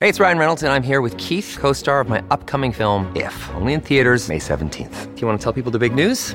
Hey, 0.00 0.10
it's 0.10 0.20
Ryan 0.20 0.38
Reynolds, 0.38 0.62
and 0.62 0.72
I'm 0.72 0.82
here 0.82 1.00
with 1.00 1.16
Keith, 1.16 1.56
co 1.58 1.72
star 1.72 2.00
of 2.00 2.08
my 2.08 2.22
upcoming 2.30 2.72
film, 2.72 3.10
If, 3.16 3.50
only 3.54 3.72
in 3.72 3.80
theaters, 3.80 4.28
May 4.28 4.38
17th. 4.38 5.14
Do 5.14 5.20
you 5.20 5.26
want 5.26 5.40
to 5.40 5.44
tell 5.44 5.52
people 5.52 5.70
the 5.72 5.78
big 5.78 5.94
news? 5.94 6.34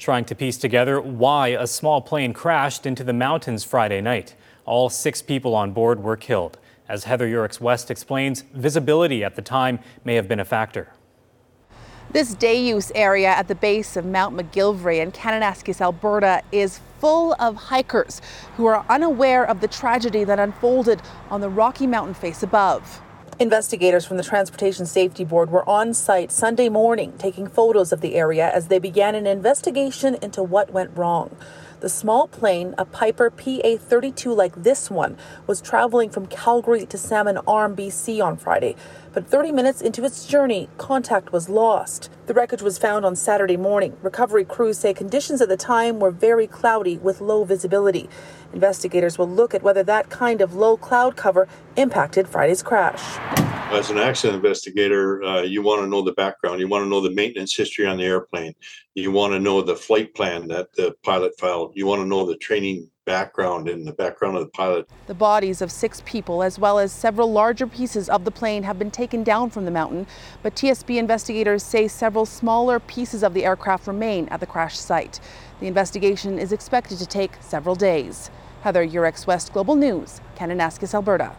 trying 0.00 0.24
to 0.24 0.34
piece 0.34 0.56
together 0.56 1.00
why 1.00 1.48
a 1.48 1.66
small 1.66 2.00
plane 2.00 2.32
crashed 2.32 2.86
into 2.86 3.04
the 3.04 3.12
mountains 3.12 3.62
Friday 3.62 4.00
night. 4.00 4.34
All 4.64 4.88
six 4.88 5.20
people 5.20 5.54
on 5.54 5.72
board 5.72 6.02
were 6.02 6.16
killed. 6.16 6.58
As 6.88 7.04
Heather 7.04 7.28
Yourex 7.28 7.60
West 7.60 7.90
explains, 7.90 8.40
visibility 8.54 9.22
at 9.22 9.36
the 9.36 9.42
time 9.42 9.78
may 10.02 10.14
have 10.14 10.26
been 10.26 10.40
a 10.40 10.44
factor. 10.44 10.88
This 12.12 12.34
day 12.34 12.60
use 12.60 12.90
area 12.94 13.28
at 13.28 13.46
the 13.46 13.54
base 13.54 13.96
of 13.96 14.04
Mount 14.04 14.36
McGillivray 14.36 15.00
in 15.00 15.12
Kananaskis, 15.12 15.80
Alberta 15.80 16.42
is 16.50 16.80
full 16.98 17.34
of 17.38 17.54
hikers 17.54 18.20
who 18.56 18.66
are 18.66 18.84
unaware 18.88 19.44
of 19.44 19.60
the 19.60 19.68
tragedy 19.68 20.24
that 20.24 20.40
unfolded 20.40 21.00
on 21.30 21.40
the 21.40 21.48
Rocky 21.48 21.86
Mountain 21.86 22.14
face 22.14 22.42
above. 22.42 23.00
Investigators 23.38 24.04
from 24.04 24.16
the 24.18 24.22
Transportation 24.22 24.84
Safety 24.84 25.24
Board 25.24 25.50
were 25.50 25.66
on 25.68 25.94
site 25.94 26.30
Sunday 26.30 26.68
morning 26.68 27.14
taking 27.18 27.46
photos 27.46 27.92
of 27.92 28.00
the 28.00 28.14
area 28.14 28.50
as 28.50 28.68
they 28.68 28.78
began 28.78 29.14
an 29.14 29.26
investigation 29.26 30.16
into 30.20 30.42
what 30.42 30.72
went 30.72 30.96
wrong. 30.96 31.34
The 31.80 31.88
small 31.88 32.28
plane, 32.28 32.74
a 32.76 32.84
Piper 32.84 33.30
PA 33.30 33.76
32 33.78 34.34
like 34.34 34.54
this 34.54 34.90
one, 34.90 35.16
was 35.46 35.62
traveling 35.62 36.10
from 36.10 36.26
Calgary 36.26 36.84
to 36.84 36.98
Salmon 36.98 37.38
Arm, 37.46 37.74
BC 37.74 38.22
on 38.22 38.36
Friday. 38.36 38.76
But 39.14 39.26
30 39.26 39.52
minutes 39.52 39.80
into 39.80 40.04
its 40.04 40.26
journey, 40.26 40.68
contact 40.76 41.32
was 41.32 41.48
lost. 41.48 42.10
The 42.26 42.34
wreckage 42.34 42.60
was 42.60 42.76
found 42.76 43.06
on 43.06 43.16
Saturday 43.16 43.56
morning. 43.56 43.96
Recovery 44.02 44.44
crews 44.44 44.76
say 44.76 44.92
conditions 44.92 45.40
at 45.40 45.48
the 45.48 45.56
time 45.56 45.98
were 45.98 46.10
very 46.10 46.46
cloudy 46.46 46.98
with 46.98 47.22
low 47.22 47.44
visibility. 47.44 48.10
Investigators 48.52 49.18
will 49.18 49.28
look 49.28 49.54
at 49.54 49.62
whether 49.62 49.82
that 49.84 50.10
kind 50.10 50.40
of 50.40 50.54
low 50.54 50.76
cloud 50.76 51.16
cover 51.16 51.48
impacted 51.76 52.28
Friday's 52.28 52.62
crash. 52.62 53.18
As 53.72 53.90
an 53.90 53.98
accident 53.98 54.36
investigator, 54.36 55.22
uh, 55.22 55.42
you 55.42 55.62
want 55.62 55.82
to 55.82 55.86
know 55.86 56.02
the 56.02 56.12
background. 56.12 56.58
You 56.58 56.66
want 56.66 56.84
to 56.84 56.88
know 56.88 57.00
the 57.00 57.14
maintenance 57.14 57.56
history 57.56 57.86
on 57.86 57.98
the 57.98 58.04
airplane. 58.04 58.54
You 58.94 59.12
want 59.12 59.32
to 59.32 59.38
know 59.38 59.62
the 59.62 59.76
flight 59.76 60.14
plan 60.14 60.48
that 60.48 60.72
the 60.74 60.96
pilot 61.04 61.38
filed. 61.38 61.72
You 61.76 61.86
want 61.86 62.00
to 62.02 62.06
know 62.06 62.26
the 62.26 62.36
training 62.36 62.90
background 63.10 63.68
and 63.68 63.84
the 63.84 63.92
background 63.92 64.36
of 64.36 64.44
the 64.44 64.50
pilot. 64.50 64.88
The 65.08 65.14
bodies 65.14 65.60
of 65.60 65.72
six 65.72 66.00
people, 66.06 66.44
as 66.44 66.60
well 66.60 66.78
as 66.78 66.92
several 66.92 67.32
larger 67.32 67.66
pieces 67.66 68.08
of 68.08 68.24
the 68.24 68.30
plane, 68.30 68.62
have 68.62 68.78
been 68.78 68.92
taken 68.92 69.24
down 69.24 69.50
from 69.50 69.64
the 69.64 69.72
mountain. 69.72 70.06
But 70.44 70.54
TSB 70.54 70.96
investigators 70.96 71.64
say 71.64 71.88
several 71.88 72.24
smaller 72.24 72.78
pieces 72.78 73.24
of 73.24 73.34
the 73.34 73.44
aircraft 73.44 73.88
remain 73.88 74.28
at 74.28 74.38
the 74.38 74.46
crash 74.46 74.78
site. 74.78 75.18
The 75.58 75.66
investigation 75.66 76.38
is 76.38 76.52
expected 76.52 76.98
to 76.98 77.06
take 77.06 77.32
several 77.40 77.74
days. 77.74 78.30
Heather 78.62 78.86
Yourex 78.86 79.26
West 79.26 79.52
Global 79.52 79.74
News, 79.74 80.20
Kananaskis, 80.36 80.94
Alberta. 80.94 81.34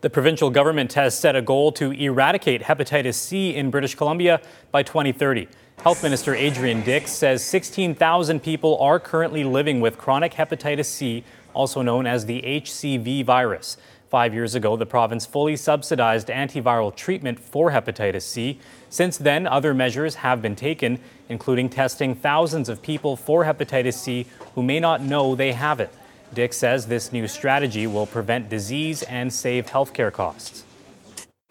The 0.00 0.10
provincial 0.10 0.50
government 0.50 0.94
has 0.94 1.16
set 1.16 1.36
a 1.36 1.40
goal 1.40 1.70
to 1.72 1.92
eradicate 1.92 2.62
hepatitis 2.62 3.14
C 3.14 3.54
in 3.54 3.70
British 3.70 3.94
Columbia 3.94 4.40
by 4.72 4.82
2030. 4.82 5.46
Health 5.82 6.02
Minister 6.02 6.34
Adrian 6.34 6.82
Dix 6.82 7.12
says 7.12 7.44
16,000 7.44 8.40
people 8.40 8.78
are 8.78 8.98
currently 8.98 9.44
living 9.44 9.80
with 9.80 9.98
chronic 9.98 10.32
hepatitis 10.32 10.86
C 10.86 11.24
also 11.52 11.82
known 11.82 12.06
as 12.06 12.26
the 12.26 12.42
HCV 12.42 13.24
virus. 13.24 13.76
Five 14.08 14.32
years 14.32 14.54
ago, 14.54 14.76
the 14.76 14.86
province 14.86 15.26
fully 15.26 15.56
subsidized 15.56 16.28
antiviral 16.28 16.94
treatment 16.94 17.40
for 17.40 17.70
hepatitis 17.70 18.22
C. 18.22 18.60
Since 18.88 19.18
then, 19.18 19.46
other 19.46 19.74
measures 19.74 20.16
have 20.16 20.40
been 20.40 20.54
taken, 20.54 21.00
including 21.28 21.68
testing 21.68 22.14
thousands 22.14 22.68
of 22.68 22.80
people 22.80 23.16
for 23.16 23.44
hepatitis 23.44 23.94
C 23.94 24.26
who 24.54 24.62
may 24.62 24.78
not 24.78 25.02
know 25.02 25.34
they 25.34 25.52
have 25.52 25.80
it. 25.80 25.92
Dix 26.32 26.56
says 26.56 26.86
this 26.86 27.12
new 27.12 27.26
strategy 27.28 27.86
will 27.86 28.06
prevent 28.06 28.48
disease 28.48 29.02
and 29.04 29.32
save 29.32 29.66
healthcare 29.66 30.12
costs. 30.12 30.64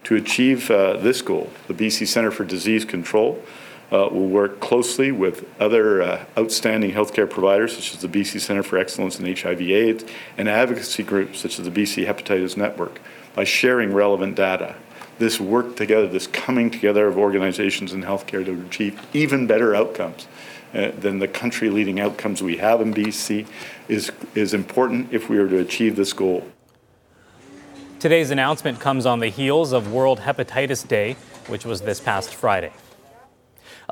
To 0.05 0.15
achieve 0.15 0.69
uh, 0.69 0.97
this 0.97 1.21
goal, 1.21 1.49
the 1.67 1.73
BC 1.73 2.07
Centre 2.07 2.31
for 2.31 2.43
Disease 2.43 2.83
Control 2.83 3.41
uh, 3.93 4.09
will 4.11 4.27
work 4.27 4.59
closely 4.59 5.11
with 5.11 5.45
other 5.61 6.01
uh, 6.01 6.25
outstanding 6.35 6.91
healthcare 6.91 7.29
providers, 7.29 7.75
such 7.75 7.93
as 7.93 8.01
the 8.01 8.07
BC 8.07 8.41
Centre 8.41 8.63
for 8.63 8.77
Excellence 8.77 9.19
in 9.19 9.25
HIV/AIDS, 9.25 10.03
and 10.35 10.49
advocacy 10.49 11.03
groups 11.03 11.39
such 11.39 11.59
as 11.59 11.65
the 11.65 11.71
BC 11.71 12.07
Hepatitis 12.07 12.57
Network, 12.57 12.99
by 13.35 13.43
sharing 13.43 13.93
relevant 13.93 14.35
data. 14.35 14.75
This 15.19 15.39
work 15.39 15.75
together, 15.75 16.07
this 16.07 16.25
coming 16.25 16.71
together 16.71 17.07
of 17.07 17.19
organizations 17.19 17.93
in 17.93 18.01
healthcare 18.01 18.43
to 18.43 18.65
achieve 18.65 18.99
even 19.13 19.45
better 19.45 19.75
outcomes 19.75 20.27
uh, 20.73 20.89
than 20.99 21.19
the 21.19 21.27
country 21.27 21.69
leading 21.69 21.99
outcomes 21.99 22.41
we 22.41 22.57
have 22.57 22.81
in 22.81 22.95
BC 22.95 23.45
is, 23.87 24.11
is 24.33 24.55
important 24.55 25.13
if 25.13 25.29
we 25.29 25.37
are 25.37 25.47
to 25.47 25.59
achieve 25.59 25.95
this 25.95 26.13
goal. 26.13 26.49
Today's 27.99 28.31
announcement 28.31 28.79
comes 28.79 29.05
on 29.05 29.19
the 29.19 29.29
heels 29.29 29.71
of 29.71 29.93
World 29.93 30.21
Hepatitis 30.21 30.85
Day, 30.85 31.13
which 31.47 31.63
was 31.63 31.81
this 31.81 31.99
past 31.99 32.33
Friday. 32.33 32.73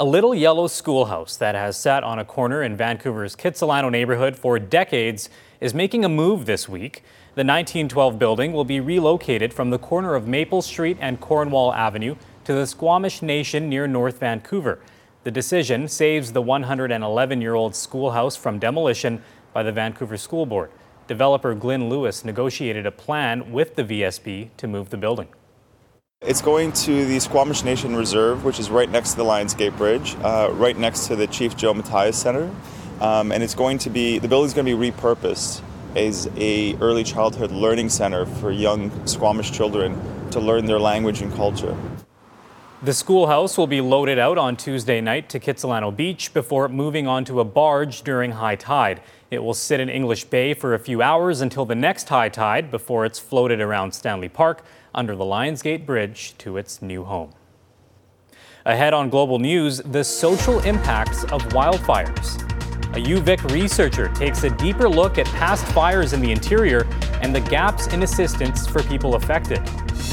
A 0.01 0.11
little 0.11 0.33
yellow 0.33 0.65
schoolhouse 0.65 1.37
that 1.37 1.53
has 1.53 1.77
sat 1.77 2.03
on 2.03 2.17
a 2.17 2.25
corner 2.25 2.63
in 2.63 2.75
Vancouver's 2.75 3.35
Kitsilano 3.35 3.91
neighborhood 3.91 4.35
for 4.35 4.57
decades 4.57 5.29
is 5.59 5.75
making 5.75 6.03
a 6.03 6.09
move 6.09 6.47
this 6.47 6.67
week. 6.67 7.03
The 7.35 7.43
1912 7.43 8.17
building 8.17 8.51
will 8.51 8.65
be 8.65 8.79
relocated 8.79 9.53
from 9.53 9.69
the 9.69 9.77
corner 9.77 10.15
of 10.15 10.27
Maple 10.27 10.63
Street 10.63 10.97
and 10.99 11.21
Cornwall 11.21 11.71
Avenue 11.71 12.15
to 12.45 12.53
the 12.55 12.65
Squamish 12.65 13.21
Nation 13.21 13.69
near 13.69 13.85
North 13.85 14.19
Vancouver. 14.19 14.79
The 15.23 15.29
decision 15.29 15.87
saves 15.87 16.31
the 16.31 16.41
111 16.41 17.39
year 17.39 17.53
old 17.53 17.75
schoolhouse 17.75 18.35
from 18.35 18.57
demolition 18.57 19.21
by 19.53 19.61
the 19.61 19.71
Vancouver 19.71 20.17
School 20.17 20.47
Board. 20.47 20.71
Developer 21.07 21.53
Glenn 21.53 21.89
Lewis 21.89 22.25
negotiated 22.25 22.87
a 22.87 22.91
plan 22.91 23.51
with 23.51 23.75
the 23.75 23.83
VSB 23.83 24.49
to 24.57 24.67
move 24.67 24.89
the 24.89 24.97
building. 24.97 25.27
It's 26.23 26.39
going 26.39 26.71
to 26.73 27.03
the 27.05 27.19
Squamish 27.19 27.63
Nation 27.63 27.95
Reserve, 27.95 28.45
which 28.45 28.59
is 28.59 28.69
right 28.69 28.87
next 28.87 29.13
to 29.13 29.17
the 29.17 29.23
Lionsgate 29.23 29.75
Bridge, 29.75 30.15
uh, 30.21 30.51
right 30.53 30.77
next 30.77 31.07
to 31.07 31.15
the 31.15 31.25
Chief 31.25 31.57
Joe 31.57 31.73
Mathias 31.73 32.15
Center, 32.15 32.51
um, 32.99 33.31
and 33.31 33.41
it's 33.41 33.55
going 33.55 33.79
to 33.79 33.89
be 33.89 34.19
the 34.19 34.27
building's 34.27 34.53
going 34.53 34.67
to 34.67 34.77
be 34.77 34.91
repurposed 34.91 35.63
as 35.95 36.29
a 36.37 36.77
early 36.77 37.03
childhood 37.03 37.49
learning 37.49 37.89
center 37.89 38.27
for 38.27 38.51
young 38.51 38.91
Squamish 39.07 39.51
children 39.51 39.99
to 40.29 40.39
learn 40.39 40.65
their 40.67 40.79
language 40.79 41.23
and 41.23 41.33
culture. 41.33 41.75
The 42.83 42.93
schoolhouse 42.93 43.57
will 43.57 43.67
be 43.67 43.81
loaded 43.81 44.19
out 44.19 44.37
on 44.37 44.57
Tuesday 44.57 45.01
night 45.01 45.27
to 45.29 45.39
Kitsilano 45.39 45.95
Beach 45.95 46.35
before 46.35 46.67
moving 46.67 47.07
onto 47.07 47.39
a 47.39 47.43
barge 47.43 48.03
during 48.03 48.33
high 48.33 48.55
tide. 48.55 49.01
It 49.31 49.43
will 49.43 49.55
sit 49.55 49.79
in 49.79 49.89
English 49.89 50.25
Bay 50.25 50.53
for 50.53 50.75
a 50.75 50.79
few 50.79 51.01
hours 51.01 51.41
until 51.41 51.65
the 51.65 51.75
next 51.75 52.09
high 52.09 52.29
tide 52.29 52.69
before 52.69 53.05
it's 53.05 53.17
floated 53.17 53.59
around 53.59 53.93
Stanley 53.93 54.29
Park 54.29 54.63
under 54.93 55.15
the 55.15 55.23
Lionsgate 55.23 55.85
Bridge 55.85 56.35
to 56.39 56.57
its 56.57 56.81
new 56.81 57.03
home. 57.03 57.31
Ahead 58.65 58.93
on 58.93 59.09
Global 59.09 59.39
News, 59.39 59.79
the 59.79 60.03
social 60.03 60.59
impacts 60.59 61.23
of 61.25 61.41
wildfires. 61.49 62.41
A 62.93 63.01
UVic 63.01 63.49
researcher 63.51 64.09
takes 64.09 64.43
a 64.43 64.49
deeper 64.49 64.89
look 64.89 65.17
at 65.17 65.25
past 65.27 65.65
fires 65.67 66.13
in 66.13 66.19
the 66.19 66.31
interior 66.31 66.85
and 67.21 67.33
the 67.33 67.39
gaps 67.39 67.87
in 67.87 68.03
assistance 68.03 68.67
for 68.67 68.83
people 68.83 69.15
affected. 69.15 69.59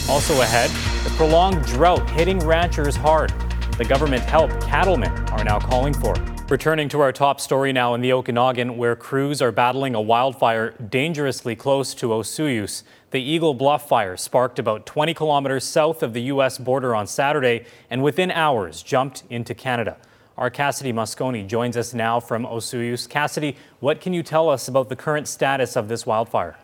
Also 0.08 0.40
ahead, 0.40 0.70
the 1.04 1.10
prolonged 1.16 1.64
drought 1.66 2.08
hitting 2.10 2.38
ranchers 2.38 2.94
hard. 2.96 3.32
The 3.76 3.84
government 3.84 4.22
help 4.22 4.50
cattlemen 4.62 5.10
are 5.30 5.44
now 5.44 5.58
calling 5.58 5.92
for. 5.92 6.14
Returning 6.48 6.88
to 6.88 7.00
our 7.00 7.12
top 7.12 7.40
story 7.40 7.74
now 7.74 7.92
in 7.94 8.00
the 8.00 8.12
Okanagan, 8.12 8.78
where 8.78 8.96
crews 8.96 9.42
are 9.42 9.52
battling 9.52 9.94
a 9.94 10.00
wildfire 10.00 10.70
dangerously 10.70 11.54
close 11.54 11.92
to 11.94 12.08
Osoyoos. 12.08 12.84
The 13.10 13.22
Eagle 13.22 13.54
Bluff 13.54 13.88
fire 13.88 14.18
sparked 14.18 14.58
about 14.58 14.84
20 14.84 15.14
kilometers 15.14 15.64
south 15.64 16.02
of 16.02 16.12
the 16.12 16.20
U.S. 16.24 16.58
border 16.58 16.94
on 16.94 17.06
Saturday 17.06 17.64
and 17.88 18.02
within 18.02 18.30
hours 18.30 18.82
jumped 18.82 19.24
into 19.30 19.54
Canada. 19.54 19.96
Our 20.36 20.50
Cassidy 20.50 20.92
Mosconi 20.92 21.46
joins 21.46 21.78
us 21.78 21.94
now 21.94 22.20
from 22.20 22.44
Osoyoos. 22.44 23.08
Cassidy, 23.08 23.56
what 23.80 24.02
can 24.02 24.12
you 24.12 24.22
tell 24.22 24.50
us 24.50 24.68
about 24.68 24.90
the 24.90 24.96
current 24.96 25.26
status 25.26 25.74
of 25.74 25.88
this 25.88 26.04
wildfire? 26.04 26.58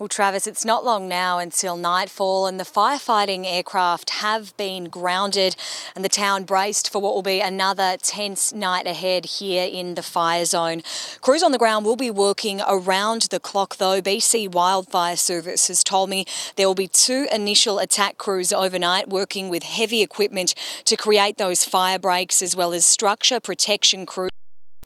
Well, 0.00 0.08
Travis, 0.08 0.46
it's 0.46 0.64
not 0.64 0.82
long 0.82 1.08
now 1.08 1.38
until 1.38 1.76
nightfall, 1.76 2.46
and 2.46 2.58
the 2.58 2.64
firefighting 2.64 3.44
aircraft 3.44 4.08
have 4.08 4.56
been 4.56 4.84
grounded, 4.84 5.56
and 5.94 6.02
the 6.02 6.08
town 6.08 6.44
braced 6.44 6.90
for 6.90 7.02
what 7.02 7.12
will 7.14 7.20
be 7.20 7.40
another 7.40 7.98
tense 7.98 8.50
night 8.50 8.86
ahead 8.86 9.26
here 9.26 9.68
in 9.70 9.96
the 9.96 10.02
fire 10.02 10.46
zone. 10.46 10.80
Crews 11.20 11.42
on 11.42 11.52
the 11.52 11.58
ground 11.58 11.84
will 11.84 11.96
be 11.96 12.10
working 12.10 12.62
around 12.66 13.28
the 13.30 13.38
clock, 13.38 13.76
though. 13.76 14.00
BC 14.00 14.50
Wildfire 14.50 15.16
Service 15.16 15.68
has 15.68 15.84
told 15.84 16.08
me 16.08 16.24
there 16.56 16.66
will 16.66 16.74
be 16.74 16.88
two 16.88 17.26
initial 17.30 17.78
attack 17.78 18.16
crews 18.16 18.54
overnight 18.54 19.10
working 19.10 19.50
with 19.50 19.64
heavy 19.64 20.00
equipment 20.00 20.54
to 20.86 20.96
create 20.96 21.36
those 21.36 21.62
fire 21.62 21.98
breaks, 21.98 22.40
as 22.40 22.56
well 22.56 22.72
as 22.72 22.86
structure 22.86 23.38
protection 23.38 24.06
crews 24.06 24.30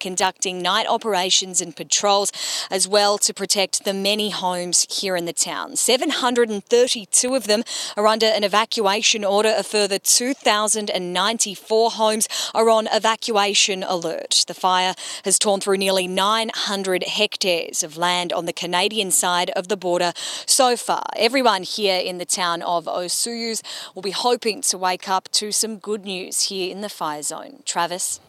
conducting 0.05 0.61
night 0.61 0.87
operations 0.87 1.63
and 1.63 1.75
patrols 1.75 2.31
as 2.71 2.87
well 2.87 3.17
to 3.17 3.33
protect 3.33 3.87
the 3.87 3.95
many 3.95 4.29
homes 4.29 4.87
here 4.91 5.17
in 5.17 5.25
the 5.25 5.33
town. 5.33 5.77
732 5.77 7.35
of 7.35 7.47
them 7.47 7.65
are 7.97 8.07
under 8.07 8.27
an 8.27 8.45
evacuation 8.45 9.25
order. 9.25 9.55
A 9.57 9.63
further 9.63 9.99
2,094 9.99 11.91
homes 11.93 12.29
are 12.55 12.69
on 12.69 12.87
evacuation 12.93 13.83
alert. 13.83 14.45
The 14.47 14.53
fire 14.53 14.95
has 15.25 15.39
torn 15.39 15.61
through 15.61 15.79
nearly 15.79 16.07
900 16.07 17.05
hectares 17.05 17.83
of 17.83 17.97
land 17.97 18.31
on 18.31 18.45
the 18.45 18.53
Canadian 18.53 19.11
side 19.11 19.49
of 19.57 19.69
the 19.69 19.77
border 19.79 20.13
so 20.45 20.77
far. 20.77 21.07
Everyone 21.17 21.63
here 21.63 21.99
in 21.99 22.19
the 22.19 22.27
town 22.27 22.61
of 22.61 22.85
Osoyoos 22.85 23.63
will 23.95 24.03
be 24.03 24.11
hoping 24.11 24.61
to 24.61 24.77
wake 24.77 25.09
up 25.09 25.31
to 25.31 25.51
some 25.51 25.79
good 25.79 26.05
news 26.05 26.49
here 26.49 26.71
in 26.71 26.83
the 26.83 26.91
fire 26.91 27.23
zone. 27.23 27.63
Travis? 27.65 28.21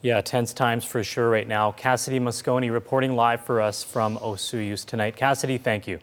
Yeah, 0.00 0.20
tense 0.20 0.52
times 0.52 0.84
for 0.84 1.02
sure 1.02 1.28
right 1.28 1.48
now. 1.48 1.72
Cassidy 1.72 2.20
Mosconi 2.20 2.72
reporting 2.72 3.16
live 3.16 3.44
for 3.44 3.60
us 3.60 3.82
from 3.82 4.16
Osoyoos 4.18 4.84
tonight. 4.84 5.16
Cassidy, 5.16 5.58
thank 5.58 5.88
you. 5.88 5.98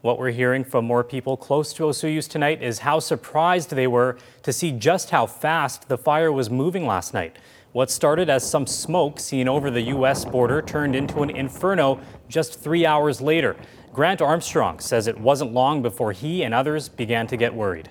What 0.00 0.16
we're 0.16 0.30
hearing 0.30 0.62
from 0.62 0.84
more 0.84 1.02
people 1.02 1.36
close 1.36 1.72
to 1.72 1.82
Osoyoos 1.82 2.28
tonight 2.28 2.62
is 2.62 2.78
how 2.78 3.00
surprised 3.00 3.70
they 3.70 3.88
were 3.88 4.16
to 4.44 4.52
see 4.52 4.70
just 4.70 5.10
how 5.10 5.26
fast 5.26 5.88
the 5.88 5.98
fire 5.98 6.30
was 6.30 6.50
moving 6.50 6.86
last 6.86 7.12
night. 7.12 7.36
What 7.72 7.90
started 7.90 8.30
as 8.30 8.48
some 8.48 8.64
smoke 8.64 9.18
seen 9.18 9.48
over 9.48 9.72
the 9.72 9.82
U.S. 9.82 10.24
border 10.24 10.62
turned 10.62 10.94
into 10.94 11.22
an 11.22 11.30
inferno 11.30 12.00
just 12.28 12.60
three 12.60 12.86
hours 12.86 13.20
later. 13.20 13.56
Grant 13.92 14.22
Armstrong 14.22 14.78
says 14.78 15.08
it 15.08 15.18
wasn't 15.18 15.52
long 15.52 15.82
before 15.82 16.12
he 16.12 16.44
and 16.44 16.54
others 16.54 16.88
began 16.88 17.26
to 17.26 17.36
get 17.36 17.52
worried. 17.52 17.90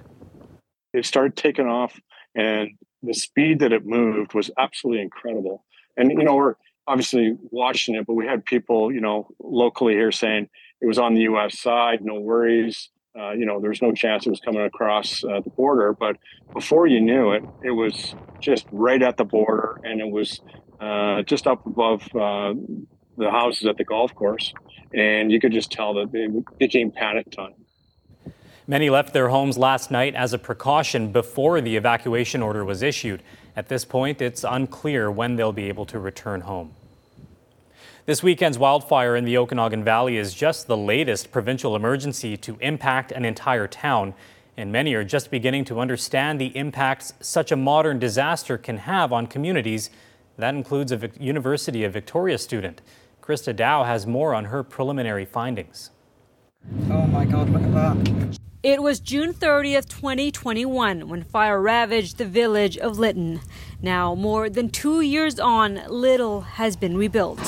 It 0.93 1.05
started 1.05 1.35
taking 1.35 1.67
off, 1.67 1.99
and 2.35 2.69
the 3.03 3.13
speed 3.13 3.59
that 3.59 3.71
it 3.71 3.85
moved 3.85 4.33
was 4.33 4.51
absolutely 4.57 5.01
incredible. 5.01 5.63
And 5.97 6.11
you 6.11 6.23
know, 6.23 6.35
we're 6.35 6.55
obviously 6.87 7.37
watching 7.51 7.95
it, 7.95 8.05
but 8.07 8.13
we 8.13 8.25
had 8.25 8.43
people, 8.45 8.91
you 8.91 9.01
know, 9.01 9.27
locally 9.39 9.93
here 9.93 10.11
saying 10.11 10.49
it 10.81 10.85
was 10.87 10.97
on 10.97 11.13
the 11.13 11.21
U.S. 11.21 11.59
side, 11.59 11.99
no 12.01 12.19
worries. 12.19 12.89
Uh, 13.17 13.31
you 13.31 13.45
know, 13.45 13.59
there's 13.59 13.81
no 13.81 13.91
chance 13.91 14.25
it 14.25 14.29
was 14.29 14.39
coming 14.39 14.61
across 14.61 15.23
uh, 15.23 15.41
the 15.41 15.49
border. 15.49 15.93
But 15.93 16.17
before 16.53 16.87
you 16.87 17.01
knew 17.01 17.31
it, 17.31 17.43
it 17.63 17.71
was 17.71 18.15
just 18.39 18.65
right 18.71 19.01
at 19.01 19.17
the 19.17 19.25
border, 19.25 19.79
and 19.83 19.99
it 19.99 20.09
was 20.09 20.41
uh, 20.79 21.23
just 21.23 21.47
up 21.47 21.65
above 21.65 22.03
uh, 22.15 22.53
the 23.17 23.29
houses 23.29 23.67
at 23.67 23.77
the 23.77 23.83
golf 23.83 24.15
course, 24.15 24.53
and 24.93 25.31
you 25.31 25.39
could 25.39 25.51
just 25.51 25.71
tell 25.71 25.93
that 25.95 26.09
it 26.13 26.57
became 26.57 26.91
panic 26.91 27.29
time. 27.31 27.53
Many 28.69 28.91
left 28.91 29.13
their 29.13 29.29
homes 29.29 29.57
last 29.57 29.89
night 29.89 30.13
as 30.13 30.31
a 30.31 30.37
precaution 30.37 31.11
before 31.11 31.59
the 31.59 31.75
evacuation 31.75 32.43
order 32.43 32.63
was 32.63 32.83
issued. 32.83 33.23
At 33.55 33.67
this 33.67 33.83
point, 33.83 34.21
it's 34.21 34.43
unclear 34.43 35.09
when 35.09 35.35
they'll 35.35 35.51
be 35.51 35.69
able 35.69 35.87
to 35.87 35.97
return 35.97 36.41
home. 36.41 36.75
This 38.05 38.21
weekend's 38.21 38.59
wildfire 38.59 39.15
in 39.15 39.25
the 39.25 39.39
Okanagan 39.39 39.83
Valley 39.83 40.17
is 40.17 40.35
just 40.35 40.67
the 40.67 40.77
latest 40.77 41.31
provincial 41.31 41.75
emergency 41.75 42.37
to 42.37 42.59
impact 42.61 43.11
an 43.11 43.25
entire 43.25 43.67
town, 43.67 44.13
and 44.55 44.71
many 44.71 44.93
are 44.93 45.03
just 45.03 45.31
beginning 45.31 45.65
to 45.65 45.79
understand 45.79 46.39
the 46.39 46.55
impacts 46.55 47.13
such 47.21 47.51
a 47.51 47.55
modern 47.55 47.97
disaster 47.97 48.55
can 48.55 48.77
have 48.77 49.11
on 49.11 49.25
communities. 49.25 49.89
That 50.37 50.53
includes 50.53 50.91
a 50.91 51.09
University 51.19 51.83
of 51.85 51.93
Victoria 51.93 52.37
student. 52.37 52.83
Christa 53.19 53.51
Dao 53.51 53.87
has 53.87 54.05
more 54.05 54.35
on 54.35 54.45
her 54.45 54.61
preliminary 54.61 55.25
findings. 55.25 55.89
Oh 56.91 57.07
my 57.07 57.25
God, 57.25 57.49
look 57.49 57.63
at 57.63 57.73
that. 57.73 58.38
It 58.61 58.83
was 58.83 58.99
June 58.99 59.33
30th, 59.33 59.87
2021, 59.87 61.07
when 61.07 61.23
fire 61.23 61.61
ravaged 61.61 62.17
the 62.17 62.25
village 62.25 62.77
of 62.77 62.99
Lytton. 62.99 63.39
Now, 63.81 64.15
more 64.15 64.49
than 64.49 64.67
two 64.67 64.99
years 64.99 65.39
on, 65.39 65.79
little 65.87 66.41
has 66.41 66.75
been 66.75 66.97
rebuilt. 66.97 67.39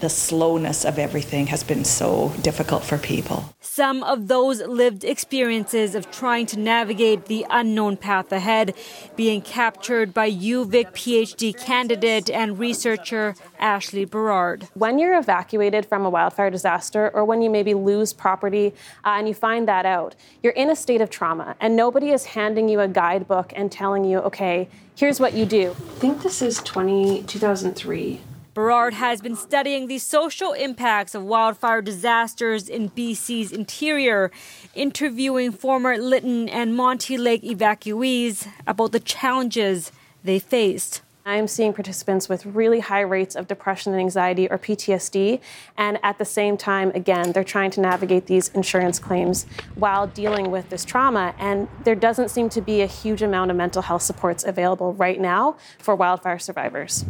The 0.00 0.08
slowness 0.08 0.84
of 0.84 0.98
everything 0.98 1.46
has 1.46 1.64
been 1.64 1.84
so 1.84 2.32
difficult 2.42 2.84
for 2.84 2.98
people. 2.98 3.54
Some 3.60 4.02
of 4.02 4.28
those 4.28 4.60
lived 4.62 5.04
experiences 5.04 5.94
of 5.94 6.10
trying 6.10 6.46
to 6.46 6.58
navigate 6.58 7.26
the 7.26 7.46
unknown 7.50 7.96
path 7.96 8.30
ahead 8.32 8.74
being 9.16 9.40
captured 9.40 10.12
by 10.12 10.30
UVic 10.30 10.92
PhD 10.92 11.56
candidate 11.58 12.28
and 12.30 12.58
researcher 12.58 13.34
Ashley 13.58 14.04
Berard. 14.04 14.68
When 14.74 14.98
you're 14.98 15.18
evacuated 15.18 15.86
from 15.86 16.04
a 16.04 16.10
wildfire 16.10 16.50
disaster 16.50 17.10
or 17.14 17.24
when 17.24 17.40
you 17.40 17.50
maybe 17.50 17.74
lose 17.74 18.12
property 18.12 18.74
uh, 19.04 19.16
and 19.18 19.28
you 19.28 19.34
find 19.34 19.66
that 19.68 19.86
out, 19.86 20.14
you're 20.42 20.52
in 20.52 20.70
a 20.70 20.76
state 20.76 21.00
of 21.00 21.10
trauma 21.10 21.56
and 21.60 21.74
nobody 21.74 22.10
is 22.10 22.26
handing 22.26 22.68
you 22.68 22.80
a 22.80 22.88
guidebook 22.88 23.52
and 23.56 23.72
telling 23.72 24.04
you, 24.04 24.18
okay, 24.18 24.68
here's 24.94 25.20
what 25.20 25.32
you 25.32 25.46
do. 25.46 25.70
I 25.70 25.98
think 25.98 26.22
this 26.22 26.42
is 26.42 26.58
20, 26.58 27.22
2003. 27.24 28.20
Berard 28.56 28.94
has 28.94 29.20
been 29.20 29.36
studying 29.36 29.86
the 29.86 29.98
social 29.98 30.54
impacts 30.54 31.14
of 31.14 31.22
wildfire 31.22 31.82
disasters 31.82 32.70
in 32.70 32.88
BC's 32.88 33.52
interior, 33.52 34.30
interviewing 34.74 35.52
former 35.52 35.98
Lytton 35.98 36.48
and 36.48 36.74
Monte 36.74 37.18
Lake 37.18 37.42
evacuees 37.42 38.48
about 38.66 38.92
the 38.92 38.98
challenges 38.98 39.92
they 40.24 40.38
faced. 40.38 41.02
I'm 41.26 41.48
seeing 41.48 41.74
participants 41.74 42.30
with 42.30 42.46
really 42.46 42.80
high 42.80 43.02
rates 43.02 43.36
of 43.36 43.46
depression 43.46 43.92
and 43.92 44.00
anxiety 44.00 44.48
or 44.48 44.56
PTSD. 44.56 45.38
And 45.76 45.98
at 46.02 46.16
the 46.16 46.24
same 46.24 46.56
time, 46.56 46.92
again, 46.94 47.32
they're 47.32 47.44
trying 47.44 47.72
to 47.72 47.82
navigate 47.82 48.24
these 48.24 48.48
insurance 48.54 48.98
claims 48.98 49.44
while 49.74 50.06
dealing 50.06 50.50
with 50.50 50.70
this 50.70 50.82
trauma. 50.82 51.34
And 51.38 51.68
there 51.84 51.94
doesn't 51.94 52.30
seem 52.30 52.48
to 52.50 52.62
be 52.62 52.80
a 52.80 52.86
huge 52.86 53.20
amount 53.20 53.50
of 53.50 53.58
mental 53.58 53.82
health 53.82 54.02
supports 54.02 54.44
available 54.44 54.94
right 54.94 55.20
now 55.20 55.56
for 55.78 55.94
wildfire 55.94 56.38
survivors. 56.38 57.04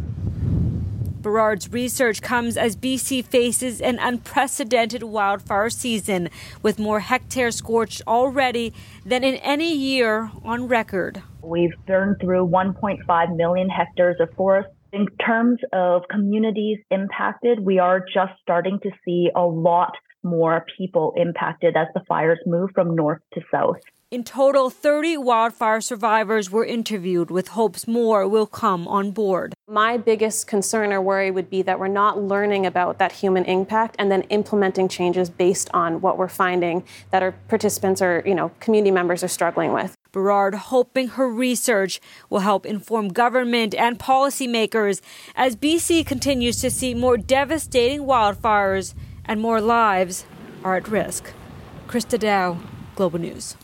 Berard's 1.27 1.69
research 1.73 2.21
comes 2.21 2.55
as 2.55 2.77
BC 2.77 3.25
faces 3.25 3.81
an 3.81 3.99
unprecedented 3.99 5.03
wildfire 5.03 5.69
season, 5.69 6.29
with 6.63 6.79
more 6.79 7.01
hectares 7.01 7.57
scorched 7.57 8.01
already 8.07 8.71
than 9.05 9.25
in 9.25 9.35
any 9.35 9.75
year 9.75 10.31
on 10.45 10.69
record. 10.69 11.21
We've 11.41 11.73
burned 11.85 12.21
through 12.21 12.47
1.5 12.47 13.35
million 13.35 13.67
hectares 13.67 14.15
of 14.21 14.33
forest. 14.35 14.69
In 14.93 15.05
terms 15.17 15.59
of 15.73 16.03
communities 16.09 16.77
impacted, 16.91 17.59
we 17.59 17.77
are 17.77 17.99
just 17.99 18.31
starting 18.41 18.79
to 18.83 18.91
see 19.03 19.29
a 19.35 19.45
lot 19.45 19.97
more 20.23 20.65
people 20.77 21.13
impacted 21.17 21.75
as 21.75 21.87
the 21.93 22.05
fires 22.07 22.39
move 22.45 22.69
from 22.73 22.95
north 22.95 23.19
to 23.33 23.41
south. 23.51 23.81
In 24.09 24.23
total, 24.23 24.69
30 24.69 25.17
wildfire 25.17 25.81
survivors 25.81 26.49
were 26.49 26.63
interviewed, 26.63 27.29
with 27.29 27.49
hopes 27.49 27.89
more 27.89 28.25
will 28.25 28.45
come 28.45 28.87
on 28.87 29.11
board. 29.11 29.53
My 29.67 29.97
biggest 29.97 30.47
concern 30.47 30.93
or 30.93 31.01
worry 31.01 31.29
would 31.29 31.49
be 31.49 31.61
that 31.63 31.77
we're 31.77 31.89
not 31.89 32.17
learning 32.17 32.65
about 32.65 32.99
that 32.99 33.11
human 33.11 33.43
impact 33.43 33.97
and 33.99 34.09
then 34.09 34.21
implementing 34.29 34.87
changes 34.87 35.29
based 35.29 35.69
on 35.73 35.99
what 35.99 36.17
we're 36.17 36.29
finding 36.29 36.85
that 37.11 37.21
our 37.21 37.33
participants 37.49 38.01
or, 38.01 38.23
you 38.25 38.33
know, 38.33 38.49
community 38.61 38.91
members 38.91 39.25
are 39.25 39.27
struggling 39.27 39.73
with. 39.73 39.93
Berard 40.13 40.55
hoping 40.55 41.09
her 41.09 41.29
research 41.29 41.99
will 42.29 42.39
help 42.39 42.65
inform 42.65 43.09
government 43.09 43.75
and 43.75 43.99
policymakers 43.99 45.01
as 45.35 45.57
BC 45.57 46.05
continues 46.05 46.61
to 46.61 46.71
see 46.71 46.93
more 46.93 47.17
devastating 47.17 48.03
wildfires 48.03 48.93
and 49.25 49.41
more 49.41 49.59
lives 49.59 50.25
are 50.63 50.77
at 50.77 50.87
risk. 50.87 51.33
Christa 51.89 52.17
Dao, 52.17 52.57
Global 52.95 53.19
News. 53.19 53.57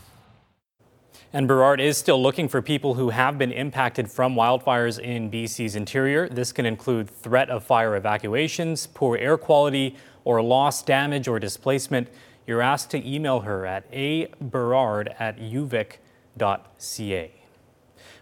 And 1.34 1.48
Berard 1.48 1.80
is 1.80 1.98
still 1.98 2.22
looking 2.22 2.48
for 2.48 2.62
people 2.62 2.94
who 2.94 3.10
have 3.10 3.38
been 3.38 3.50
impacted 3.50 4.08
from 4.08 4.36
wildfires 4.36 5.00
in 5.00 5.32
BC's 5.32 5.74
interior. 5.74 6.28
This 6.28 6.52
can 6.52 6.64
include 6.64 7.10
threat 7.10 7.50
of 7.50 7.64
fire 7.64 7.96
evacuations, 7.96 8.86
poor 8.86 9.16
air 9.16 9.36
quality, 9.36 9.96
or 10.22 10.40
loss, 10.40 10.80
damage, 10.84 11.26
or 11.26 11.40
displacement. 11.40 12.06
You're 12.46 12.62
asked 12.62 12.92
to 12.92 13.04
email 13.04 13.40
her 13.40 13.66
at 13.66 13.84
aberard 13.92 15.12
at 15.18 15.40
uvic.ca. 15.40 17.32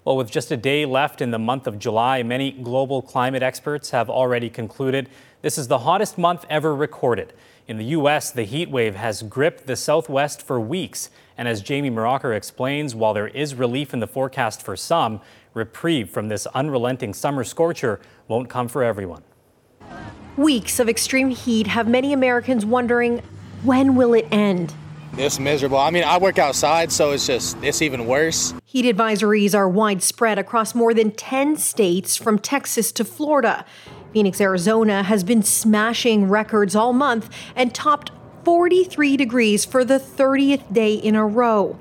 Well, 0.06 0.16
with 0.16 0.30
just 0.30 0.50
a 0.50 0.56
day 0.56 0.86
left 0.86 1.20
in 1.20 1.32
the 1.32 1.38
month 1.38 1.66
of 1.66 1.78
July, 1.78 2.22
many 2.22 2.50
global 2.50 3.02
climate 3.02 3.42
experts 3.42 3.90
have 3.90 4.08
already 4.08 4.48
concluded 4.48 5.10
this 5.42 5.58
is 5.58 5.68
the 5.68 5.80
hottest 5.80 6.16
month 6.16 6.46
ever 6.48 6.74
recorded. 6.74 7.34
In 7.68 7.76
the 7.76 7.84
U.S., 7.84 8.30
the 8.30 8.44
heat 8.44 8.70
wave 8.70 8.94
has 8.94 9.22
gripped 9.22 9.66
the 9.66 9.76
southwest 9.76 10.40
for 10.40 10.58
weeks. 10.58 11.10
And 11.42 11.48
as 11.48 11.60
Jamie 11.60 11.90
Mauracher 11.90 12.36
explains, 12.36 12.94
while 12.94 13.14
there 13.14 13.26
is 13.26 13.56
relief 13.56 13.92
in 13.92 13.98
the 13.98 14.06
forecast 14.06 14.62
for 14.62 14.76
some, 14.76 15.20
reprieve 15.54 16.08
from 16.08 16.28
this 16.28 16.46
unrelenting 16.46 17.12
summer 17.12 17.42
scorcher 17.42 18.00
won't 18.28 18.48
come 18.48 18.68
for 18.68 18.84
everyone. 18.84 19.24
Weeks 20.36 20.78
of 20.78 20.88
extreme 20.88 21.30
heat 21.30 21.66
have 21.66 21.88
many 21.88 22.12
Americans 22.12 22.64
wondering 22.64 23.24
when 23.64 23.96
will 23.96 24.14
it 24.14 24.28
end? 24.30 24.72
It's 25.14 25.40
miserable. 25.40 25.78
I 25.78 25.90
mean, 25.90 26.04
I 26.04 26.16
work 26.16 26.38
outside, 26.38 26.92
so 26.92 27.10
it's 27.10 27.26
just, 27.26 27.56
it's 27.60 27.82
even 27.82 28.06
worse. 28.06 28.54
Heat 28.64 28.84
advisories 28.84 29.52
are 29.52 29.68
widespread 29.68 30.38
across 30.38 30.76
more 30.76 30.94
than 30.94 31.10
10 31.10 31.56
states 31.56 32.16
from 32.16 32.38
Texas 32.38 32.92
to 32.92 33.04
Florida. 33.04 33.66
Phoenix, 34.12 34.40
Arizona 34.40 35.02
has 35.02 35.24
been 35.24 35.42
smashing 35.42 36.28
records 36.28 36.76
all 36.76 36.92
month 36.92 37.28
and 37.56 37.74
topped 37.74 38.12
43 38.44 39.16
degrees 39.16 39.64
for 39.64 39.84
the 39.84 39.98
30th 39.98 40.72
day 40.72 40.94
in 40.94 41.14
a 41.14 41.26
row. 41.26 41.78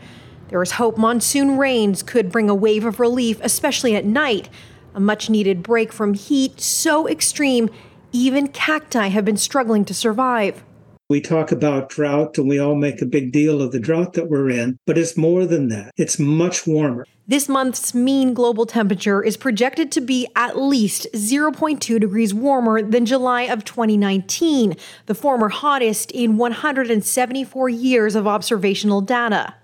There 0.49 0.61
is 0.61 0.73
hope 0.73 0.97
monsoon 0.97 1.57
rains 1.57 2.03
could 2.03 2.31
bring 2.31 2.49
a 2.49 2.55
wave 2.55 2.85
of 2.85 2.99
relief, 2.99 3.39
especially 3.41 3.95
at 3.95 4.05
night. 4.05 4.49
A 4.93 4.99
much 4.99 5.29
needed 5.29 5.63
break 5.63 5.93
from 5.93 6.13
heat 6.13 6.59
so 6.59 7.07
extreme, 7.07 7.69
even 8.11 8.49
cacti 8.49 9.07
have 9.07 9.23
been 9.23 9.37
struggling 9.37 9.85
to 9.85 9.93
survive. 9.93 10.63
We 11.09 11.21
talk 11.21 11.51
about 11.51 11.89
drought 11.89 12.37
and 12.37 12.47
we 12.47 12.59
all 12.59 12.75
make 12.75 13.01
a 13.01 13.05
big 13.05 13.31
deal 13.31 13.61
of 13.61 13.71
the 13.71 13.79
drought 13.79 14.13
that 14.13 14.29
we're 14.29 14.49
in, 14.49 14.77
but 14.85 14.97
it's 14.97 15.17
more 15.17 15.45
than 15.45 15.69
that. 15.69 15.91
It's 15.97 16.19
much 16.19 16.67
warmer. 16.67 17.05
This 17.31 17.47
month's 17.47 17.95
mean 17.95 18.33
global 18.33 18.65
temperature 18.65 19.23
is 19.23 19.37
projected 19.37 19.89
to 19.93 20.01
be 20.01 20.27
at 20.35 20.57
least 20.57 21.07
0.2 21.13 21.97
degrees 21.97 22.33
warmer 22.33 22.81
than 22.81 23.05
July 23.05 23.43
of 23.43 23.63
2019, 23.63 24.75
the 25.05 25.15
former 25.15 25.47
hottest 25.47 26.11
in 26.11 26.35
174 26.35 27.69
years 27.69 28.15
of 28.15 28.27
observational 28.27 28.99
data. 28.99 29.55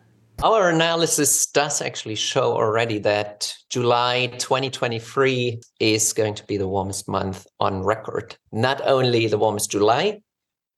Our 0.41 0.69
analysis 0.69 1.45
does 1.47 1.82
actually 1.82 2.15
show 2.15 2.53
already 2.53 2.99
that 2.99 3.53
July 3.69 4.27
2023 4.38 5.60
is 5.82 6.13
going 6.13 6.36
to 6.36 6.45
be 6.45 6.56
the 6.56 6.69
warmest 6.69 7.10
month 7.10 7.45
on 7.60 7.84
record. 7.84 8.38
Not 8.53 8.80
only 8.86 9.27
the 9.27 9.38
warmest 9.38 9.71
July, 9.71 10.21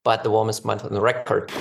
but 0.04 0.24
the 0.24 0.32
warmest 0.32 0.66
month 0.66 0.84
on 0.84 0.98
record. 0.98 1.52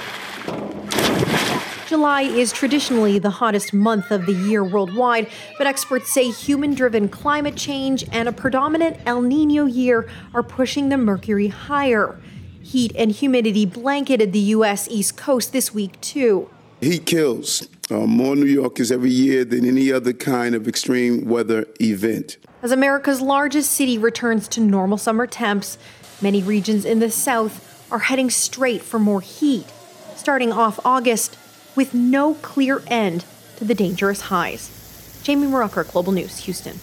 July 1.88 2.20
is 2.20 2.52
traditionally 2.52 3.18
the 3.18 3.30
hottest 3.30 3.72
month 3.72 4.10
of 4.10 4.26
the 4.26 4.34
year 4.34 4.62
worldwide, 4.62 5.26
but 5.56 5.66
experts 5.66 6.12
say 6.12 6.30
human 6.30 6.74
driven 6.74 7.08
climate 7.08 7.56
change 7.56 8.04
and 8.12 8.28
a 8.28 8.32
predominant 8.32 8.98
El 9.06 9.22
Nino 9.22 9.64
year 9.64 10.06
are 10.34 10.42
pushing 10.42 10.90
the 10.90 10.98
mercury 10.98 11.48
higher. 11.48 12.20
Heat 12.60 12.92
and 12.94 13.10
humidity 13.10 13.64
blanketed 13.64 14.34
the 14.34 14.52
U.S. 14.56 14.86
East 14.90 15.16
Coast 15.16 15.54
this 15.54 15.72
week, 15.72 15.98
too. 16.02 16.50
Heat 16.82 17.06
kills 17.06 17.66
uh, 17.90 18.00
more 18.00 18.36
New 18.36 18.44
Yorkers 18.44 18.92
every 18.92 19.08
year 19.08 19.46
than 19.46 19.64
any 19.64 19.90
other 19.90 20.12
kind 20.12 20.54
of 20.54 20.68
extreme 20.68 21.24
weather 21.24 21.64
event. 21.80 22.36
As 22.60 22.70
America's 22.70 23.22
largest 23.22 23.70
city 23.70 23.96
returns 23.96 24.46
to 24.48 24.60
normal 24.60 24.98
summer 24.98 25.26
temps, 25.26 25.78
many 26.20 26.42
regions 26.42 26.84
in 26.84 26.98
the 26.98 27.10
South 27.10 27.90
are 27.90 28.00
heading 28.00 28.28
straight 28.28 28.82
for 28.82 28.98
more 28.98 29.22
heat, 29.22 29.64
starting 30.16 30.52
off 30.52 30.78
August 30.84 31.38
with 31.78 31.94
no 31.94 32.34
clear 32.34 32.82
end 32.88 33.24
to 33.56 33.64
the 33.64 33.72
dangerous 33.72 34.22
highs. 34.22 35.20
Jamie 35.22 35.46
Mauracher, 35.46 35.88
Global 35.92 36.10
News, 36.10 36.38
Houston. 36.38 36.80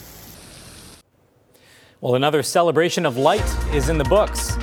Well, 2.00 2.16
another 2.16 2.42
celebration 2.42 3.06
of 3.06 3.18
light 3.18 3.46
is 3.74 3.90
in 3.90 3.98
the 3.98 4.06
books. 4.06 4.56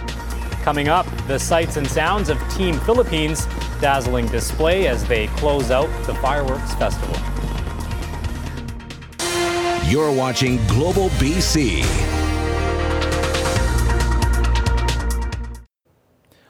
Coming 0.63 0.89
up, 0.89 1.05
the 1.29 1.39
sights 1.39 1.77
and 1.77 1.87
sounds 1.87 2.31
of 2.31 2.39
Team 2.49 2.81
Philippines' 2.81 3.45
dazzling 3.83 4.27
display 4.29 4.89
as 4.89 5.05
they 5.05 5.27
close 5.37 5.71
out 5.71 5.91
the 6.07 6.15
fireworks 6.15 6.73
festival. 6.77 7.17
You're 9.87 10.13
watching 10.13 10.67
Global 10.67 11.11
BC. 11.21 12.12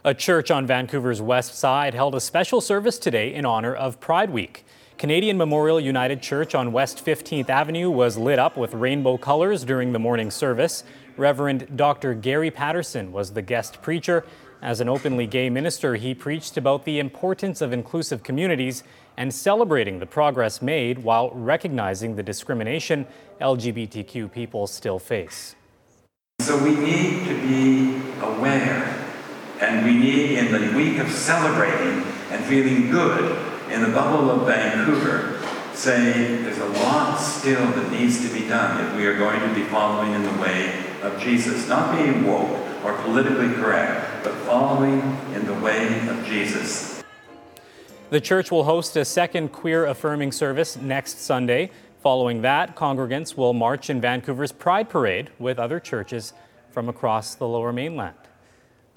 A 0.05 0.15
church 0.15 0.51
on 0.51 0.67
Vancouver's 0.67 1.23
west 1.23 1.55
side 1.55 1.95
held 1.95 2.17
a 2.17 2.21
special 2.21 2.61
service 2.61 2.99
today 2.99 3.33
in 3.33 3.47
honor 3.47 3.73
of 3.73 4.01
Pride 4.01 4.31
Week. 4.31 4.65
Canadian 4.99 5.37
Memorial 5.39 5.79
United 5.79 6.21
Church 6.21 6.57
on 6.57 6.73
West 6.73 7.05
15th 7.05 7.49
Avenue 7.49 7.89
was 7.89 8.19
lit 8.19 8.41
up 8.41 8.57
with 8.57 8.75
rainbow 8.75 9.17
colors 9.17 9.63
during 9.63 9.93
the 9.93 10.01
morning 10.01 10.29
service. 10.29 10.83
Reverend 11.17 11.77
Dr. 11.77 12.15
Gary 12.15 12.51
Paterson 12.51 13.13
was 13.13 13.35
the 13.35 13.43
guest 13.43 13.81
preacher. 13.81 14.25
As 14.61 14.81
an 14.81 14.89
openly 14.89 15.29
gay 15.29 15.49
minister, 15.49 15.95
he 15.95 16.15
preached 16.15 16.57
about 16.57 16.85
the 16.85 16.99
importance 16.99 17.61
of 17.61 17.73
inclusive 17.73 18.25
communities 18.25 18.83
and 19.17 19.33
celebrating 19.33 20.01
the 20.01 20.07
progress 20.07 20.61
made 20.61 20.99
while 20.99 21.31
recognizing 21.31 22.17
the 22.17 22.25
discrimination 22.25 23.07
LGBTQ 23.41 24.33
people 24.33 24.67
still 24.67 24.99
face. 24.99 25.55
So 26.41 26.61
we 26.61 26.75
need 26.75 27.25
to 27.29 27.41
be 27.41 28.03
aware 28.21 29.02
And 29.63 29.87
we 29.87 29.95
need, 29.95 30.39
in 30.39 30.51
the 30.51 30.77
week 30.77 30.99
of 30.99 31.09
celebrating 31.09 32.03
and 32.33 32.45
feeling 32.47 32.91
good 32.91 33.31
in 33.71 33.81
the 33.81 33.91
bubble 33.91 34.29
of 34.29 34.45
Vancouver, 34.49 35.41
say 35.73 36.43
there's 36.43 36.59
a 36.59 36.69
lot 36.81 37.17
still 37.17 37.65
that 37.71 37.93
needs 37.93 38.29
to 38.29 38.35
be 38.35 38.49
done 38.49 38.85
if 38.85 38.97
we 38.97 39.07
are 39.07 39.17
going 39.17 39.39
to 39.39 39.55
be 39.55 39.63
following 39.63 40.15
in 40.15 40.23
the 40.25 40.43
way 40.43 40.85
of 41.03 41.17
Jesus. 41.21 41.69
Not 41.69 41.97
being 41.97 42.27
woke 42.27 42.51
or 42.85 42.95
politically 43.03 43.55
correct, 43.55 44.25
but 44.25 44.35
following 44.47 45.01
in 45.33 45.47
the 45.47 45.55
way 45.55 46.09
of 46.09 46.27
Jesus. 46.27 47.05
The 48.11 48.21
church 48.21 48.51
will 48.51 48.65
host 48.65 48.97
a 48.97 49.05
second 49.05 49.53
queer 49.53 49.87
affirming 49.87 50.33
service 50.33 50.77
next 50.77 51.21
Sunday. 51.21 51.71
Following 52.03 52.43
that, 52.43 52.75
congregants 52.75 53.37
will 53.37 53.55
march 53.55 53.89
in 53.89 54.01
Vancouver's 54.01 54.51
Pride 54.51 54.91
Parade 54.91 55.31
with 55.39 55.61
other 55.61 55.79
churches 55.79 56.33
from 56.73 56.89
across 56.89 57.37
the 57.37 57.47
lower 57.47 57.73
mainland. 57.73 58.17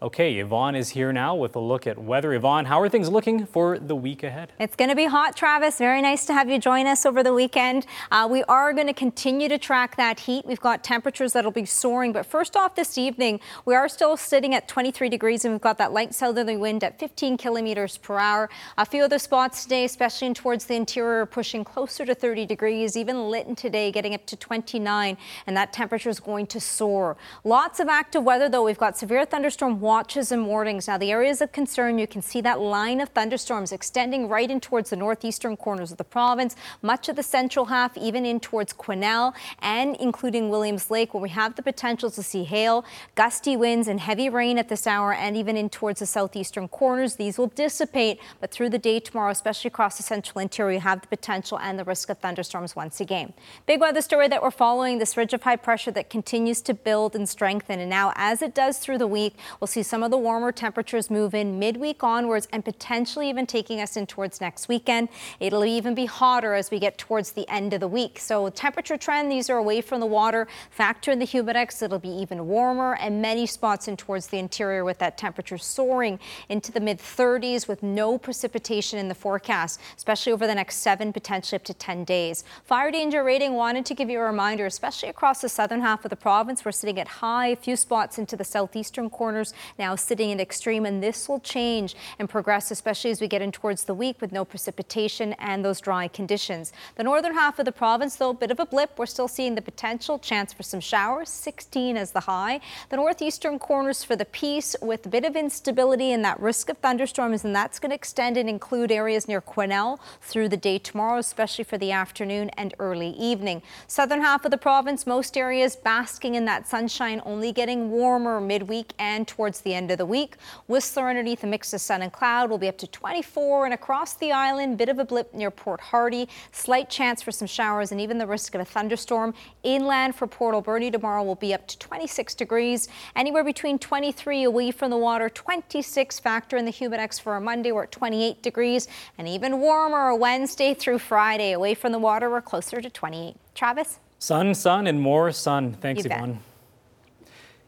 Okay, 0.05 0.35
Yvonne 0.35 0.75
is 0.75 0.89
here 0.89 1.11
now 1.11 1.33
with 1.33 1.55
a 1.55 1.59
look 1.59 1.87
at 1.87 1.97
weather. 1.97 2.31
Yvonne, 2.31 2.65
how 2.65 2.79
are 2.79 2.87
things 2.87 3.09
looking 3.09 3.43
for 3.47 3.79
the 3.79 3.95
week 3.95 4.21
ahead? 4.21 4.53
It's 4.59 4.75
going 4.75 4.91
to 4.91 4.95
be 4.95 5.05
hot, 5.05 5.35
Travis. 5.35 5.79
Very 5.79 5.99
nice 5.99 6.27
to 6.27 6.33
have 6.33 6.47
you 6.47 6.59
join 6.59 6.85
us 6.85 7.07
over 7.07 7.23
the 7.23 7.33
weekend. 7.33 7.87
Uh, 8.11 8.27
we 8.29 8.43
are 8.43 8.71
going 8.71 8.85
to 8.85 8.93
continue 8.93 9.49
to 9.49 9.57
track 9.57 9.97
that 9.97 10.19
heat. 10.19 10.45
We've 10.45 10.59
got 10.59 10.83
temperatures 10.83 11.33
that'll 11.33 11.49
be 11.49 11.65
soaring. 11.65 12.13
But 12.13 12.27
first 12.27 12.55
off, 12.55 12.75
this 12.75 12.99
evening, 12.99 13.39
we 13.65 13.73
are 13.73 13.89
still 13.89 14.15
sitting 14.15 14.53
at 14.53 14.67
23 14.67 15.09
degrees 15.09 15.43
and 15.43 15.55
we've 15.55 15.61
got 15.61 15.79
that 15.79 15.91
light 15.91 16.13
southerly 16.13 16.55
wind 16.55 16.83
at 16.83 16.99
15 16.99 17.35
kilometers 17.37 17.97
per 17.97 18.19
hour. 18.19 18.47
A 18.77 18.85
few 18.85 19.03
other 19.03 19.17
spots 19.17 19.63
today, 19.63 19.85
especially 19.85 20.27
in 20.27 20.35
towards 20.35 20.65
the 20.65 20.75
interior, 20.75 21.25
pushing 21.25 21.63
closer 21.63 22.05
to 22.05 22.13
30 22.13 22.45
degrees. 22.45 22.95
Even 22.95 23.31
Lytton 23.31 23.55
today 23.55 23.91
getting 23.91 24.13
up 24.13 24.27
to 24.27 24.35
29, 24.35 25.17
and 25.47 25.57
that 25.57 25.73
temperature 25.73 26.11
is 26.11 26.19
going 26.19 26.45
to 26.45 26.59
soar. 26.59 27.17
Lots 27.43 27.79
of 27.79 27.87
active 27.87 28.23
weather, 28.23 28.47
though. 28.47 28.65
We've 28.65 28.77
got 28.77 28.99
severe 28.99 29.25
thunderstorm 29.25 29.81
watches 29.95 30.29
and 30.29 30.45
warnings. 30.45 30.89
Now, 30.89 30.97
the 30.97 31.09
areas 31.09 31.39
of 31.39 31.53
concern, 31.53 31.97
you 31.97 32.05
can 32.05 32.21
see 32.21 32.41
that 32.41 32.59
line 32.59 32.99
of 32.99 33.07
thunderstorms 33.07 33.71
extending 33.71 34.27
right 34.27 34.51
in 34.51 34.59
towards 34.59 34.89
the 34.89 34.97
northeastern 34.97 35.55
corners 35.55 35.89
of 35.89 35.97
the 35.97 36.03
province, 36.03 36.53
much 36.81 37.07
of 37.07 37.15
the 37.15 37.23
central 37.23 37.67
half, 37.67 37.95
even 37.95 38.25
in 38.25 38.41
towards 38.41 38.73
Quesnel 38.73 39.33
and 39.59 39.95
including 39.95 40.49
Williams 40.49 40.91
Lake, 40.91 41.13
where 41.13 41.23
we 41.23 41.29
have 41.29 41.55
the 41.55 41.63
potential 41.63 42.11
to 42.11 42.21
see 42.21 42.43
hail, 42.43 42.83
gusty 43.15 43.55
winds, 43.55 43.87
and 43.87 44.01
heavy 44.01 44.27
rain 44.27 44.57
at 44.57 44.67
this 44.67 44.85
hour, 44.85 45.13
and 45.13 45.37
even 45.37 45.55
in 45.55 45.69
towards 45.69 46.01
the 46.01 46.05
southeastern 46.05 46.67
corners. 46.67 47.15
These 47.15 47.37
will 47.37 47.47
dissipate, 47.47 48.19
but 48.41 48.51
through 48.51 48.71
the 48.71 48.77
day 48.77 48.99
tomorrow, 48.99 49.31
especially 49.31 49.69
across 49.69 49.95
the 49.95 50.03
central 50.03 50.41
interior, 50.41 50.73
you 50.73 50.81
have 50.81 50.99
the 50.99 51.07
potential 51.07 51.57
and 51.57 51.79
the 51.79 51.85
risk 51.85 52.09
of 52.09 52.17
thunderstorms 52.17 52.75
once 52.75 52.99
again. 52.99 53.31
Big 53.65 53.79
weather 53.79 54.01
story 54.01 54.27
that 54.27 54.43
we're 54.43 54.51
following 54.51 54.99
this 54.99 55.15
ridge 55.15 55.33
of 55.33 55.43
high 55.43 55.55
pressure 55.55 55.91
that 55.91 56.09
continues 56.09 56.61
to 56.63 56.73
build 56.73 57.15
and 57.15 57.29
strengthen. 57.29 57.79
And 57.79 57.89
now, 57.89 58.11
as 58.17 58.41
it 58.41 58.53
does 58.53 58.77
through 58.77 58.97
the 58.97 59.07
week, 59.07 59.35
we'll 59.61 59.69
see 59.69 59.84
some 59.85 60.03
of 60.03 60.11
the 60.11 60.17
warmer 60.17 60.51
temperatures 60.51 61.09
move 61.09 61.33
in 61.33 61.59
midweek 61.59 62.03
onwards 62.03 62.47
and 62.51 62.65
potentially 62.65 63.29
even 63.29 63.45
taking 63.45 63.79
us 63.79 63.95
in 63.95 64.07
towards 64.07 64.41
next 64.41 64.67
weekend. 64.67 65.09
It'll 65.39 65.65
even 65.65 65.95
be 65.95 66.05
hotter 66.05 66.53
as 66.53 66.71
we 66.71 66.79
get 66.79 66.97
towards 66.97 67.31
the 67.31 67.47
end 67.49 67.73
of 67.73 67.79
the 67.79 67.87
week. 67.87 68.19
So 68.19 68.49
temperature 68.49 68.97
trend, 68.97 69.31
these 69.31 69.49
are 69.49 69.57
away 69.57 69.81
from 69.81 69.99
the 69.99 70.05
water. 70.05 70.47
Factor 70.71 71.11
in 71.11 71.19
the 71.19 71.25
humidex, 71.25 71.81
it'll 71.81 71.99
be 71.99 72.09
even 72.09 72.47
warmer 72.47 72.95
and 72.95 73.21
many 73.21 73.45
spots 73.45 73.87
in 73.87 73.95
towards 73.95 74.27
the 74.27 74.37
interior 74.37 74.83
with 74.83 74.97
that 74.99 75.17
temperature 75.17 75.57
soaring 75.57 76.19
into 76.49 76.71
the 76.71 76.79
mid 76.79 76.99
30s 76.99 77.67
with 77.67 77.83
no 77.83 78.17
precipitation 78.17 78.99
in 78.99 79.07
the 79.07 79.15
forecast, 79.15 79.79
especially 79.95 80.33
over 80.33 80.47
the 80.47 80.55
next 80.55 80.77
seven, 80.77 81.13
potentially 81.13 81.57
up 81.57 81.63
to 81.63 81.73
10 81.73 82.03
days. 82.03 82.43
Fire 82.63 82.91
danger 82.91 83.23
rating 83.23 83.53
wanted 83.53 83.85
to 83.85 83.93
give 83.93 84.09
you 84.09 84.19
a 84.19 84.23
reminder, 84.23 84.65
especially 84.65 85.09
across 85.09 85.41
the 85.41 85.49
southern 85.49 85.81
half 85.81 86.03
of 86.05 86.09
the 86.09 86.15
province. 86.15 86.65
We're 86.65 86.71
sitting 86.71 86.99
at 86.99 87.07
high, 87.07 87.47
a 87.47 87.55
few 87.55 87.75
spots 87.75 88.17
into 88.17 88.35
the 88.35 88.43
southeastern 88.43 89.09
corners 89.09 89.53
now 89.77 89.95
sitting 89.95 90.31
at 90.31 90.39
extreme, 90.39 90.85
and 90.85 91.01
this 91.01 91.27
will 91.27 91.39
change 91.39 91.95
and 92.19 92.29
progress, 92.29 92.71
especially 92.71 93.11
as 93.11 93.21
we 93.21 93.27
get 93.27 93.41
in 93.41 93.51
towards 93.51 93.83
the 93.83 93.93
week 93.93 94.21
with 94.21 94.31
no 94.31 94.45
precipitation 94.45 95.33
and 95.33 95.63
those 95.63 95.81
dry 95.81 96.07
conditions. 96.07 96.73
The 96.95 97.03
northern 97.03 97.33
half 97.33 97.59
of 97.59 97.65
the 97.65 97.71
province, 97.71 98.15
though, 98.15 98.31
a 98.31 98.33
bit 98.33 98.51
of 98.51 98.59
a 98.59 98.65
blip. 98.65 98.97
We're 98.97 99.05
still 99.05 99.27
seeing 99.27 99.55
the 99.55 99.61
potential 99.61 100.19
chance 100.19 100.53
for 100.53 100.63
some 100.63 100.79
showers, 100.79 101.29
16 101.29 101.97
as 101.97 102.11
the 102.11 102.21
high. 102.21 102.59
The 102.89 102.97
northeastern 102.97 103.59
corners 103.59 104.03
for 104.03 104.15
the 104.15 104.25
peace 104.25 104.75
with 104.81 105.05
a 105.05 105.09
bit 105.09 105.25
of 105.25 105.35
instability 105.35 106.11
and 106.11 106.23
that 106.25 106.39
risk 106.39 106.69
of 106.69 106.77
thunderstorms, 106.77 107.43
and 107.43 107.55
that's 107.55 107.79
going 107.79 107.89
to 107.89 107.95
extend 107.95 108.37
and 108.37 108.49
include 108.49 108.91
areas 108.91 109.27
near 109.27 109.41
Quesnel 109.41 109.99
through 110.21 110.49
the 110.49 110.57
day 110.57 110.77
tomorrow, 110.77 111.19
especially 111.19 111.63
for 111.63 111.77
the 111.77 111.91
afternoon 111.91 112.49
and 112.57 112.73
early 112.79 113.09
evening. 113.09 113.61
Southern 113.87 114.21
half 114.21 114.45
of 114.45 114.51
the 114.51 114.57
province, 114.57 115.05
most 115.05 115.37
areas 115.37 115.75
basking 115.75 116.35
in 116.35 116.45
that 116.45 116.67
sunshine, 116.67 117.21
only 117.25 117.51
getting 117.51 117.89
warmer 117.91 118.39
midweek 118.39 118.93
and 118.99 119.27
towards 119.27 119.54
the 119.59 119.73
end 119.73 119.91
of 119.91 119.97
the 119.97 120.05
week. 120.05 120.35
Whistler 120.67 121.09
underneath 121.09 121.43
a 121.43 121.47
mix 121.47 121.73
of 121.73 121.81
sun 121.81 122.01
and 122.01 122.11
cloud 122.11 122.49
will 122.49 122.57
be 122.57 122.67
up 122.67 122.77
to 122.79 122.87
24 122.87 123.65
and 123.65 123.73
across 123.73 124.13
the 124.13 124.31
island, 124.31 124.77
bit 124.77 124.89
of 124.89 124.99
a 124.99 125.05
blip 125.05 125.33
near 125.33 125.51
Port 125.51 125.81
Hardy, 125.81 126.27
slight 126.51 126.89
chance 126.89 127.21
for 127.21 127.31
some 127.31 127.47
showers 127.47 127.91
and 127.91 127.99
even 127.99 128.17
the 128.17 128.27
risk 128.27 128.55
of 128.55 128.61
a 128.61 128.65
thunderstorm. 128.65 129.33
Inland 129.63 130.15
for 130.15 130.27
Port 130.27 130.55
Alberni 130.55 130.91
tomorrow 130.91 131.23
will 131.23 131.35
be 131.35 131.53
up 131.53 131.67
to 131.67 131.77
26 131.79 132.35
degrees, 132.35 132.87
anywhere 133.15 133.43
between 133.43 133.79
23 133.79 134.43
away 134.43 134.71
from 134.71 134.91
the 134.91 134.97
water, 134.97 135.29
26 135.29 136.19
factor 136.19 136.57
in 136.57 136.65
the 136.65 136.71
humidex 136.71 137.19
for 137.19 137.35
a 137.35 137.41
Monday, 137.41 137.71
we're 137.71 137.83
at 137.83 137.91
28 137.91 138.41
degrees, 138.41 138.87
and 139.17 139.27
even 139.27 139.59
warmer 139.59 140.13
Wednesday 140.15 140.73
through 140.73 140.99
Friday. 140.99 141.51
Away 141.51 141.73
from 141.73 141.91
the 141.91 141.99
water, 141.99 142.29
we're 142.29 142.41
closer 142.41 142.81
to 142.81 142.89
28. 142.89 143.35
Travis? 143.53 143.99
Sun, 144.19 144.55
sun, 144.55 144.87
and 144.87 145.01
more 145.01 145.31
sun. 145.31 145.73
Thanks. 145.73 146.05
Yvonne. 146.05 146.39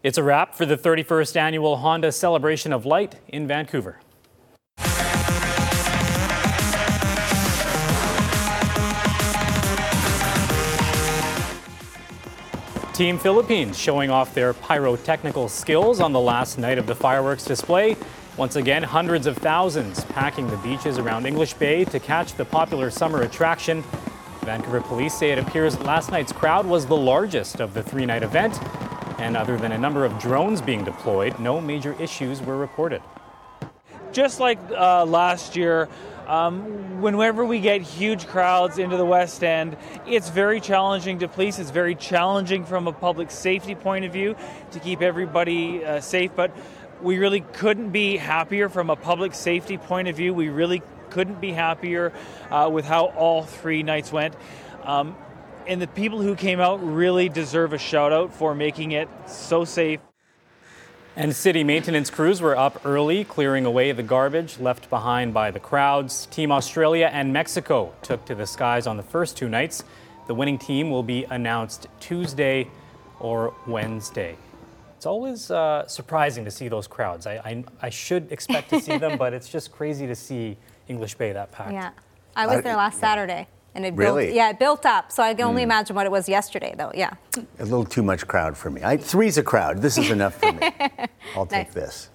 It's 0.00 0.16
a 0.16 0.22
wrap 0.22 0.54
for 0.54 0.64
the 0.64 0.76
31st 0.76 1.34
annual 1.34 1.78
Honda 1.78 2.12
Celebration 2.12 2.72
of 2.72 2.86
Light 2.86 3.16
in 3.26 3.48
Vancouver. 3.48 3.98
Team 12.92 13.18
Philippines 13.18 13.76
showing 13.76 14.08
off 14.08 14.34
their 14.34 14.54
pyrotechnical 14.54 15.48
skills 15.48 16.00
on 16.00 16.12
the 16.12 16.20
last 16.20 16.58
night 16.58 16.78
of 16.78 16.86
the 16.86 16.94
fireworks 16.94 17.44
display. 17.44 17.96
Once 18.36 18.54
again, 18.54 18.84
hundreds 18.84 19.26
of 19.26 19.36
thousands 19.38 20.04
packing 20.04 20.46
the 20.46 20.56
beaches 20.58 20.98
around 20.98 21.26
English 21.26 21.54
Bay 21.54 21.84
to 21.84 21.98
catch 21.98 22.34
the 22.34 22.44
popular 22.44 22.88
summer 22.88 23.22
attraction. 23.22 23.82
Vancouver 24.42 24.80
police 24.80 25.14
say 25.14 25.32
it 25.32 25.40
appears 25.40 25.76
last 25.80 26.12
night's 26.12 26.30
crowd 26.30 26.66
was 26.66 26.86
the 26.86 26.96
largest 26.96 27.60
of 27.60 27.74
the 27.74 27.82
three 27.82 28.06
night 28.06 28.22
event. 28.22 28.60
And 29.18 29.36
other 29.36 29.56
than 29.56 29.72
a 29.72 29.78
number 29.78 30.04
of 30.04 30.18
drones 30.18 30.62
being 30.62 30.84
deployed, 30.84 31.38
no 31.40 31.60
major 31.60 31.94
issues 32.00 32.40
were 32.40 32.56
reported. 32.56 33.02
just 34.12 34.40
like 34.40 34.58
uh, 34.70 35.04
last 35.04 35.56
year, 35.56 35.88
um, 36.26 37.00
whenever 37.00 37.44
we 37.44 37.60
get 37.60 37.82
huge 37.82 38.26
crowds 38.26 38.78
into 38.78 38.96
the 38.96 39.04
West 39.04 39.42
End, 39.42 39.76
it's 40.06 40.28
very 40.28 40.60
challenging 40.60 41.18
to 41.20 41.28
police. 41.28 41.58
It's 41.58 41.70
very 41.70 41.94
challenging 41.94 42.64
from 42.64 42.86
a 42.86 42.92
public 42.92 43.30
safety 43.30 43.74
point 43.74 44.04
of 44.04 44.12
view 44.12 44.36
to 44.72 44.80
keep 44.80 45.00
everybody 45.02 45.84
uh, 45.84 46.00
safe. 46.00 46.32
But 46.34 46.54
we 47.00 47.18
really 47.18 47.40
couldn't 47.40 47.90
be 47.90 48.16
happier 48.16 48.68
from 48.68 48.90
a 48.90 48.96
public 48.96 49.34
safety 49.34 49.78
point 49.78 50.08
of 50.08 50.16
view. 50.16 50.34
We 50.34 50.48
really 50.48 50.82
couldn't 51.10 51.40
be 51.40 51.52
happier 51.52 52.12
uh, 52.50 52.68
with 52.72 52.84
how 52.84 53.06
all 53.06 53.44
three 53.44 53.82
nights 53.82 54.12
went. 54.12 54.34
Um, 54.82 55.16
and 55.68 55.82
the 55.82 55.86
people 55.86 56.22
who 56.22 56.34
came 56.34 56.60
out 56.60 56.82
really 56.82 57.28
deserve 57.28 57.74
a 57.74 57.78
shout 57.78 58.10
out 58.10 58.32
for 58.32 58.54
making 58.54 58.92
it 58.92 59.08
so 59.26 59.64
safe. 59.64 60.00
And 61.14 61.34
city 61.36 61.62
maintenance 61.62 62.10
crews 62.10 62.40
were 62.40 62.56
up 62.56 62.80
early, 62.86 63.24
clearing 63.24 63.66
away 63.66 63.92
the 63.92 64.02
garbage 64.02 64.58
left 64.58 64.88
behind 64.88 65.34
by 65.34 65.50
the 65.50 65.60
crowds. 65.60 66.26
Team 66.26 66.50
Australia 66.50 67.10
and 67.12 67.32
Mexico 67.32 67.92
took 68.02 68.24
to 68.26 68.34
the 68.34 68.46
skies 68.46 68.86
on 68.86 68.96
the 68.96 69.02
first 69.02 69.36
two 69.36 69.48
nights. 69.48 69.84
The 70.26 70.34
winning 70.34 70.58
team 70.58 70.90
will 70.90 71.02
be 71.02 71.24
announced 71.24 71.86
Tuesday 72.00 72.70
or 73.20 73.52
Wednesday. 73.66 74.36
It's 74.96 75.06
always 75.06 75.50
uh, 75.50 75.86
surprising 75.86 76.44
to 76.44 76.50
see 76.50 76.68
those 76.68 76.86
crowds. 76.86 77.26
I, 77.26 77.34
I, 77.36 77.64
I 77.82 77.90
should 77.90 78.32
expect 78.32 78.70
to 78.70 78.80
see 78.80 78.96
them, 78.96 79.18
but 79.18 79.34
it's 79.34 79.48
just 79.48 79.70
crazy 79.72 80.06
to 80.06 80.14
see 80.14 80.56
English 80.88 81.16
Bay 81.16 81.32
that 81.32 81.52
packed. 81.52 81.72
Yeah. 81.72 81.90
I 82.34 82.46
was 82.46 82.62
there 82.62 82.76
last 82.76 83.00
Saturday. 83.00 83.48
And 83.78 83.86
it 83.86 83.94
Really? 83.94 84.24
built, 84.26 84.34
yeah, 84.34 84.50
it 84.50 84.58
built 84.58 84.84
up. 84.84 85.12
So 85.12 85.22
I 85.22 85.34
can 85.34 85.44
only 85.46 85.60
Mm. 85.62 85.66
imagine 85.66 85.94
what 85.94 86.04
it 86.04 86.10
was 86.10 86.28
yesterday, 86.28 86.74
though. 86.76 86.90
Yeah. 86.94 87.10
A 87.60 87.62
little 87.62 87.84
too 87.84 88.02
much 88.02 88.26
crowd 88.26 88.56
for 88.56 88.70
me. 88.70 88.80
I, 88.82 88.96
three's 88.96 89.38
a 89.38 89.42
crowd. 89.44 89.80
This 89.80 89.96
is 89.98 90.10
enough 90.10 90.34
for 90.34 90.50
me. 90.52 90.58
I'll 91.36 91.46
take 91.46 91.68
Nice. 91.68 91.74
this. 91.74 92.08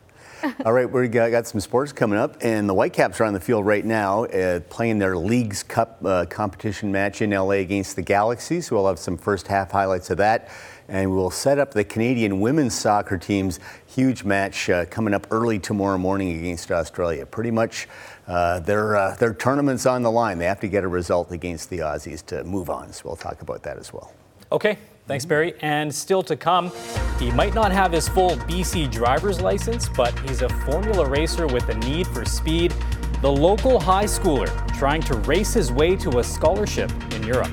All 0.65 0.73
right, 0.73 0.91
we 0.91 1.07
got, 1.07 1.31
got 1.31 1.47
some 1.47 1.61
sports 1.61 1.93
coming 1.93 2.19
up, 2.19 2.35
and 2.41 2.67
the 2.67 2.73
Whitecaps 2.73 3.21
are 3.21 3.23
on 3.23 3.31
the 3.31 3.39
field 3.39 3.65
right 3.65 3.85
now, 3.85 4.25
uh, 4.25 4.59
playing 4.69 4.99
their 4.99 5.15
Leagues 5.15 5.63
Cup 5.63 5.99
uh, 6.03 6.25
competition 6.29 6.91
match 6.91 7.21
in 7.21 7.29
LA 7.29 7.61
against 7.63 7.95
the 7.95 8.01
Galaxy. 8.01 8.59
So 8.59 8.75
We'll 8.75 8.87
have 8.89 8.99
some 8.99 9.15
first 9.17 9.47
half 9.47 9.71
highlights 9.71 10.09
of 10.09 10.17
that, 10.17 10.49
and 10.89 11.11
we'll 11.15 11.31
set 11.31 11.59
up 11.59 11.71
the 11.73 11.85
Canadian 11.85 12.41
women's 12.41 12.73
soccer 12.77 13.17
team's 13.17 13.61
huge 13.87 14.25
match 14.25 14.69
uh, 14.69 14.83
coming 14.87 15.13
up 15.13 15.27
early 15.31 15.59
tomorrow 15.59 15.97
morning 15.97 16.37
against 16.37 16.69
Australia. 16.73 17.25
Pretty 17.25 17.51
much, 17.51 17.87
uh, 18.27 18.59
their 18.59 18.95
uh, 18.95 19.15
their 19.15 19.33
tournament's 19.33 19.85
on 19.85 20.01
the 20.01 20.11
line. 20.11 20.37
They 20.37 20.45
have 20.45 20.59
to 20.61 20.67
get 20.67 20.83
a 20.83 20.87
result 20.87 21.31
against 21.31 21.69
the 21.69 21.79
Aussies 21.79 22.25
to 22.27 22.43
move 22.43 22.69
on. 22.69 22.93
So 22.93 23.03
we'll 23.05 23.15
talk 23.15 23.41
about 23.41 23.63
that 23.63 23.77
as 23.77 23.91
well. 23.91 24.13
Okay, 24.51 24.77
Thanks, 25.05 25.25
Barry. 25.25 25.53
And 25.59 25.93
still 25.93 26.23
to 26.23 26.37
come, 26.37 26.71
he 27.19 27.29
might 27.31 27.53
not 27.53 27.73
have 27.73 27.91
his 27.91 28.07
full 28.07 28.31
BC 28.31 28.89
driver's 28.89 29.41
license, 29.41 29.89
but 29.89 30.17
he's 30.19 30.41
a 30.41 30.49
formula 30.65 31.05
racer 31.05 31.45
with 31.45 31.67
a 31.67 31.73
need 31.75 32.07
for 32.07 32.23
speed. 32.23 32.73
The 33.21 33.31
local 33.31 33.81
high 33.81 34.05
schooler 34.05 34.47
trying 34.77 35.01
to 35.03 35.15
race 35.15 35.53
his 35.53 35.73
way 35.73 35.97
to 35.97 36.19
a 36.19 36.23
scholarship 36.23 36.89
in 37.13 37.23
Europe. 37.23 37.51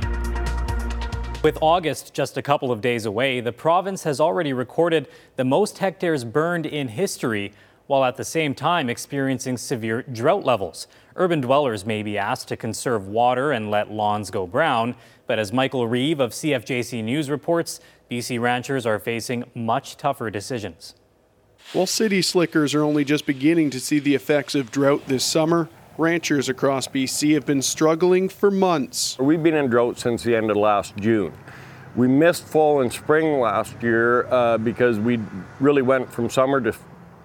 With 1.43 1.59
August 1.61 2.15
just 2.15 2.37
a 2.37 2.43
couple 2.43 2.71
of 2.71 2.81
days 2.81 3.05
away, 3.05 3.41
the 3.41 3.53
province 3.53 4.05
has 4.05 4.21
already 4.21 4.53
recorded 4.53 5.09
the 5.35 5.45
most 5.45 5.79
hectares 5.79 6.23
burned 6.25 6.67
in 6.67 6.87
history, 6.87 7.53
while 7.91 8.05
at 8.05 8.15
the 8.15 8.25
same 8.25 8.55
time 8.55 8.89
experiencing 8.89 9.57
severe 9.57 10.03
drought 10.03 10.45
levels. 10.45 10.87
Urban 11.17 11.41
dwellers 11.41 11.85
may 11.85 12.05
be 12.05 12.17
asked 12.17 12.47
to 12.47 12.57
conserve 12.57 13.09
water 13.09 13.51
and 13.51 13.69
let 13.69 13.91
lawns 13.91 14.31
go 14.31 14.47
brown, 14.47 14.95
but 15.27 15.41
as 15.41 15.53
Michael 15.53 15.89
Reeve 15.89 16.21
of 16.21 16.31
CFJC 16.31 17.03
News 17.03 17.29
reports, 17.29 17.81
BC 18.09 18.41
ranchers 18.41 18.87
are 18.87 19.01
facing 19.01 19.43
much 19.57 19.97
tougher 19.97 20.31
decisions. 20.31 20.95
While 21.73 21.87
city 21.87 22.23
slickers 22.23 22.77
are 22.77 22.85
only 22.85 23.05
just 23.05 23.27
beginning 23.27 23.71
to 23.71 23.81
see 23.81 23.99
the 23.99 24.15
effects 24.15 24.55
of 24.55 24.71
drought 24.71 25.09
this 25.09 25.25
summer, 25.25 25.69
ranchers 25.99 26.49
across 26.49 26.87
BC 26.87 27.35
have 27.35 27.45
been 27.45 27.61
struggling 27.61 28.29
for 28.29 28.53
months. 28.53 29.19
We've 29.19 29.43
been 29.43 29.57
in 29.57 29.69
drought 29.69 29.99
since 29.99 30.23
the 30.23 30.37
end 30.37 30.53
of 30.53 30.57
last 30.57 30.97
June. 30.97 31.33
We 31.97 32.07
missed 32.07 32.47
fall 32.47 32.83
and 32.83 32.93
spring 32.93 33.41
last 33.41 33.83
year 33.83 34.33
uh, 34.33 34.59
because 34.59 35.01
we 35.01 35.19
really 35.59 35.83
went 35.83 36.13
from 36.13 36.31
summer 36.31 36.61
to 36.61 36.73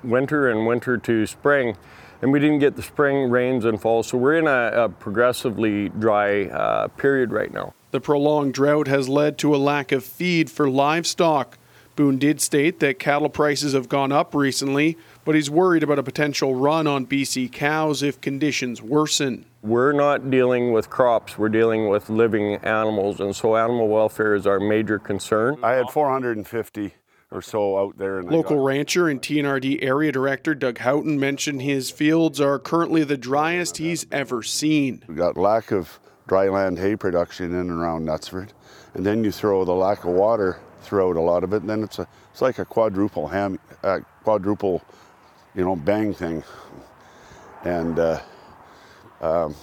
winter 0.06 0.50
and 0.50 0.66
winter 0.66 0.98
to 0.98 1.26
spring 1.26 1.76
and 2.22 2.32
we 2.32 2.40
didn't 2.40 2.60
get 2.60 2.76
the 2.76 2.82
spring 2.82 3.30
rains 3.30 3.66
and 3.66 3.80
fall. 3.80 4.04
So 4.04 4.18
we're 4.18 4.38
in 4.38 4.48
a, 4.48 4.86
a 4.86 4.90
progressively 4.90 5.90
dry 5.90 6.46
uh, 6.46 6.88
period 6.90 7.32
right 7.32 7.54
now. 7.54 7.74
The 7.92 8.02
prolonged 8.02 8.54
drought 8.54 8.88
has 8.88 9.08
led 9.08 9.38
to 9.40 9.56
a 9.56 9.58
lack 9.58 9.92
of 9.92 10.04
feed 10.04 10.50
for 10.50 10.70
livestock. 10.70 11.58
Boon 11.96 12.18
did 12.18 12.42
state 12.42 12.82
that 12.82 13.00
cattle 13.00 13.30
prices 13.30 13.74
have 13.74 13.88
gone 13.88 14.12
up 14.12 14.36
recently, 14.36 14.98
but 15.24 15.34
he's 15.34 15.50
worried 15.50 15.82
about 15.82 15.98
a 15.98 16.04
potential 16.04 16.54
run 16.54 16.88
on 16.88 17.06
BC 17.06 17.50
cows 17.52 18.04
if 18.04 18.20
conditions 18.20 18.82
worsen. 18.82 19.46
We're 19.62 19.94
not 19.94 20.30
dealing 20.30 20.74
with 20.74 20.90
crops, 20.90 21.38
we're 21.38 21.50
dealing 21.50 21.88
with 21.88 22.10
living 22.10 22.56
animals, 22.56 23.22
and 23.22 23.34
so 23.34 23.56
animal 23.56 23.88
welfare 23.88 24.36
is 24.36 24.46
our 24.46 24.60
major 24.60 25.00
concern. 25.00 25.58
I 25.64 25.72
had 25.74 25.90
450 25.90 26.96
or 27.36 27.42
so 27.42 27.78
out 27.78 27.98
there. 27.98 28.24
Local 28.24 28.60
rancher 28.60 29.10
and 29.10 29.22
TNRD 29.22 29.84
area 29.84 30.12
director 30.12 30.56
Doug 30.56 30.80
Houghton 30.80 31.20
mentioned 31.20 31.62
his 31.62 31.92
fields 31.92 32.40
are 32.40 32.58
currently 32.58 33.04
the 33.04 33.18
driest 33.18 33.78
he's 33.78 34.06
ever 34.12 34.42
seen. 34.42 35.04
We 35.08 35.16
got 35.16 35.38
lack 35.38 35.72
of 35.72 36.00
dryland 36.28 36.80
hay 36.80 36.96
production 36.96 37.52
in 37.52 37.56
and 37.56 37.72
around 37.72 38.06
Knutsford, 38.06 38.50
and 38.94 39.06
then 39.06 39.24
you 39.24 39.32
throw 39.32 39.66
the 39.66 39.74
lack 39.74 40.06
of 40.06 40.12
water 40.12 40.60
throughout 40.82 41.18
a 41.18 41.22
lot 41.22 41.44
of 41.44 41.54
it, 41.54 41.62
and 41.62 41.70
then 41.70 41.84
it's 41.84 42.00
a 42.00 42.08
it's 42.32 42.42
like 42.42 42.60
a 42.60 42.66
quadruple 42.66 43.28
ham, 43.28 43.60
uh, 43.84 44.00
quadruple, 44.24 44.84
you 45.54 45.64
know, 45.64 45.76
bang 45.76 46.14
thing, 46.14 46.44
and 47.64 48.00
uh, 48.00 48.22
um, 49.22 49.56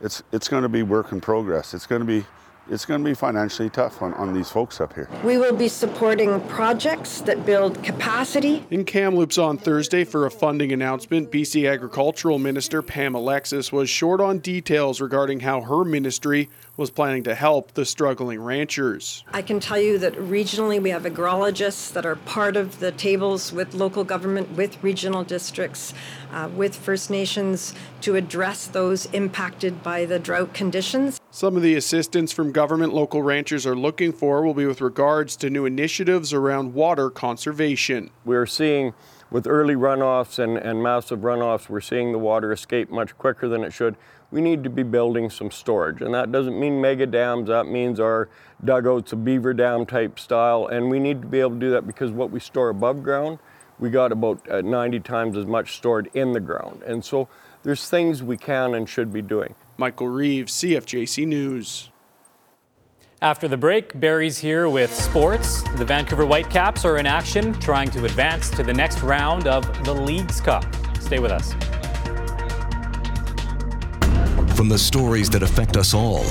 it's 0.00 0.22
it's 0.32 0.48
going 0.48 0.62
to 0.62 0.68
be 0.68 0.82
work 0.82 1.12
in 1.12 1.20
progress. 1.20 1.74
It's 1.74 1.86
going 1.86 2.00
to 2.00 2.06
be 2.06 2.24
it's 2.70 2.84
going 2.84 3.02
to 3.02 3.10
be 3.10 3.14
financially 3.14 3.68
tough 3.68 4.00
on, 4.00 4.14
on 4.14 4.32
these 4.32 4.48
folks 4.48 4.80
up 4.80 4.94
here. 4.94 5.08
We 5.24 5.38
will 5.38 5.54
be 5.54 5.68
supporting 5.68 6.40
projects 6.42 7.20
that 7.22 7.44
build 7.44 7.82
capacity. 7.82 8.64
In 8.70 8.84
Kamloops 8.84 9.38
on 9.38 9.58
Thursday 9.58 10.04
for 10.04 10.26
a 10.26 10.30
funding 10.30 10.72
announcement, 10.72 11.30
BC 11.30 11.70
Agricultural 11.70 12.38
Minister 12.38 12.80
Pam 12.80 13.14
Alexis 13.14 13.72
was 13.72 13.90
short 13.90 14.20
on 14.20 14.38
details 14.38 15.00
regarding 15.00 15.40
how 15.40 15.62
her 15.62 15.84
ministry 15.84 16.48
was 16.80 16.90
planning 16.90 17.22
to 17.22 17.34
help 17.34 17.74
the 17.74 17.84
struggling 17.84 18.40
ranchers. 18.40 19.22
I 19.34 19.42
can 19.42 19.60
tell 19.60 19.78
you 19.78 19.98
that 19.98 20.14
regionally 20.14 20.82
we 20.82 20.88
have 20.88 21.02
agrologists 21.02 21.92
that 21.92 22.06
are 22.06 22.16
part 22.16 22.56
of 22.56 22.80
the 22.80 22.90
tables 22.90 23.52
with 23.52 23.74
local 23.74 24.02
government, 24.02 24.50
with 24.56 24.82
regional 24.82 25.22
districts, 25.22 25.92
uh, 26.32 26.48
with 26.56 26.74
First 26.74 27.10
Nations 27.10 27.74
to 28.00 28.16
address 28.16 28.66
those 28.66 29.04
impacted 29.12 29.82
by 29.82 30.06
the 30.06 30.18
drought 30.18 30.54
conditions. 30.54 31.20
Some 31.30 31.54
of 31.54 31.62
the 31.62 31.76
assistance 31.76 32.32
from 32.32 32.50
government 32.50 32.94
local 32.94 33.22
ranchers 33.22 33.66
are 33.66 33.76
looking 33.76 34.10
for 34.10 34.42
will 34.42 34.54
be 34.54 34.64
with 34.64 34.80
regards 34.80 35.36
to 35.36 35.50
new 35.50 35.66
initiatives 35.66 36.32
around 36.32 36.72
water 36.72 37.10
conservation. 37.10 38.08
We're 38.24 38.46
seeing 38.46 38.94
with 39.30 39.46
early 39.46 39.74
runoffs 39.74 40.38
and, 40.38 40.56
and 40.56 40.82
massive 40.82 41.20
runoffs, 41.20 41.68
we're 41.68 41.82
seeing 41.82 42.12
the 42.12 42.18
water 42.18 42.50
escape 42.52 42.90
much 42.90 43.16
quicker 43.16 43.48
than 43.48 43.62
it 43.62 43.72
should 43.72 43.96
we 44.30 44.40
need 44.40 44.62
to 44.64 44.70
be 44.70 44.82
building 44.82 45.30
some 45.30 45.50
storage. 45.50 46.02
And 46.02 46.14
that 46.14 46.32
doesn't 46.32 46.58
mean 46.58 46.80
mega 46.80 47.06
dams, 47.06 47.48
that 47.48 47.66
means 47.66 47.98
our 47.98 48.28
dugouts, 48.64 49.12
a 49.12 49.16
beaver 49.16 49.54
dam 49.54 49.86
type 49.86 50.18
style. 50.18 50.66
And 50.66 50.90
we 50.90 50.98
need 50.98 51.22
to 51.22 51.28
be 51.28 51.40
able 51.40 51.50
to 51.52 51.58
do 51.58 51.70
that 51.70 51.86
because 51.86 52.10
what 52.10 52.30
we 52.30 52.40
store 52.40 52.68
above 52.68 53.02
ground, 53.02 53.38
we 53.78 53.90
got 53.90 54.12
about 54.12 54.48
uh, 54.50 54.60
90 54.60 55.00
times 55.00 55.36
as 55.36 55.46
much 55.46 55.76
stored 55.76 56.10
in 56.14 56.32
the 56.32 56.40
ground. 56.40 56.82
And 56.82 57.04
so 57.04 57.28
there's 57.62 57.88
things 57.88 58.22
we 58.22 58.36
can 58.36 58.74
and 58.74 58.88
should 58.88 59.12
be 59.12 59.22
doing. 59.22 59.54
Michael 59.76 60.08
Reeves, 60.08 60.52
CFJC 60.52 61.26
News. 61.26 61.90
After 63.22 63.48
the 63.48 63.56
break, 63.56 63.98
Barry's 64.00 64.38
here 64.38 64.68
with 64.68 64.94
sports. 64.94 65.62
The 65.76 65.84
Vancouver 65.84 66.24
Whitecaps 66.24 66.86
are 66.86 66.96
in 66.96 67.04
action, 67.04 67.52
trying 67.54 67.90
to 67.90 68.06
advance 68.06 68.48
to 68.50 68.62
the 68.62 68.72
next 68.72 69.02
round 69.02 69.46
of 69.46 69.84
the 69.84 69.92
Leagues 69.92 70.40
Cup. 70.40 70.64
Stay 71.00 71.18
with 71.18 71.30
us. 71.30 71.54
From 74.60 74.68
the 74.68 74.78
stories 74.78 75.30
that 75.30 75.42
affect 75.42 75.78
us 75.78 75.94
all 75.94 76.22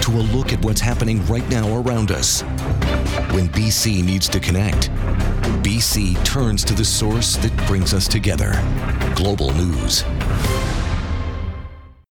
to 0.00 0.10
a 0.12 0.24
look 0.32 0.54
at 0.54 0.64
what's 0.64 0.80
happening 0.80 1.22
right 1.26 1.46
now 1.50 1.82
around 1.82 2.10
us. 2.10 2.40
When 3.30 3.50
BC 3.50 4.02
needs 4.02 4.26
to 4.30 4.40
connect, 4.40 4.88
BC 5.62 6.24
turns 6.24 6.64
to 6.64 6.72
the 6.72 6.82
source 6.82 7.36
that 7.36 7.54
brings 7.66 7.92
us 7.92 8.08
together 8.08 8.52
Global 9.14 9.52
News. 9.52 10.02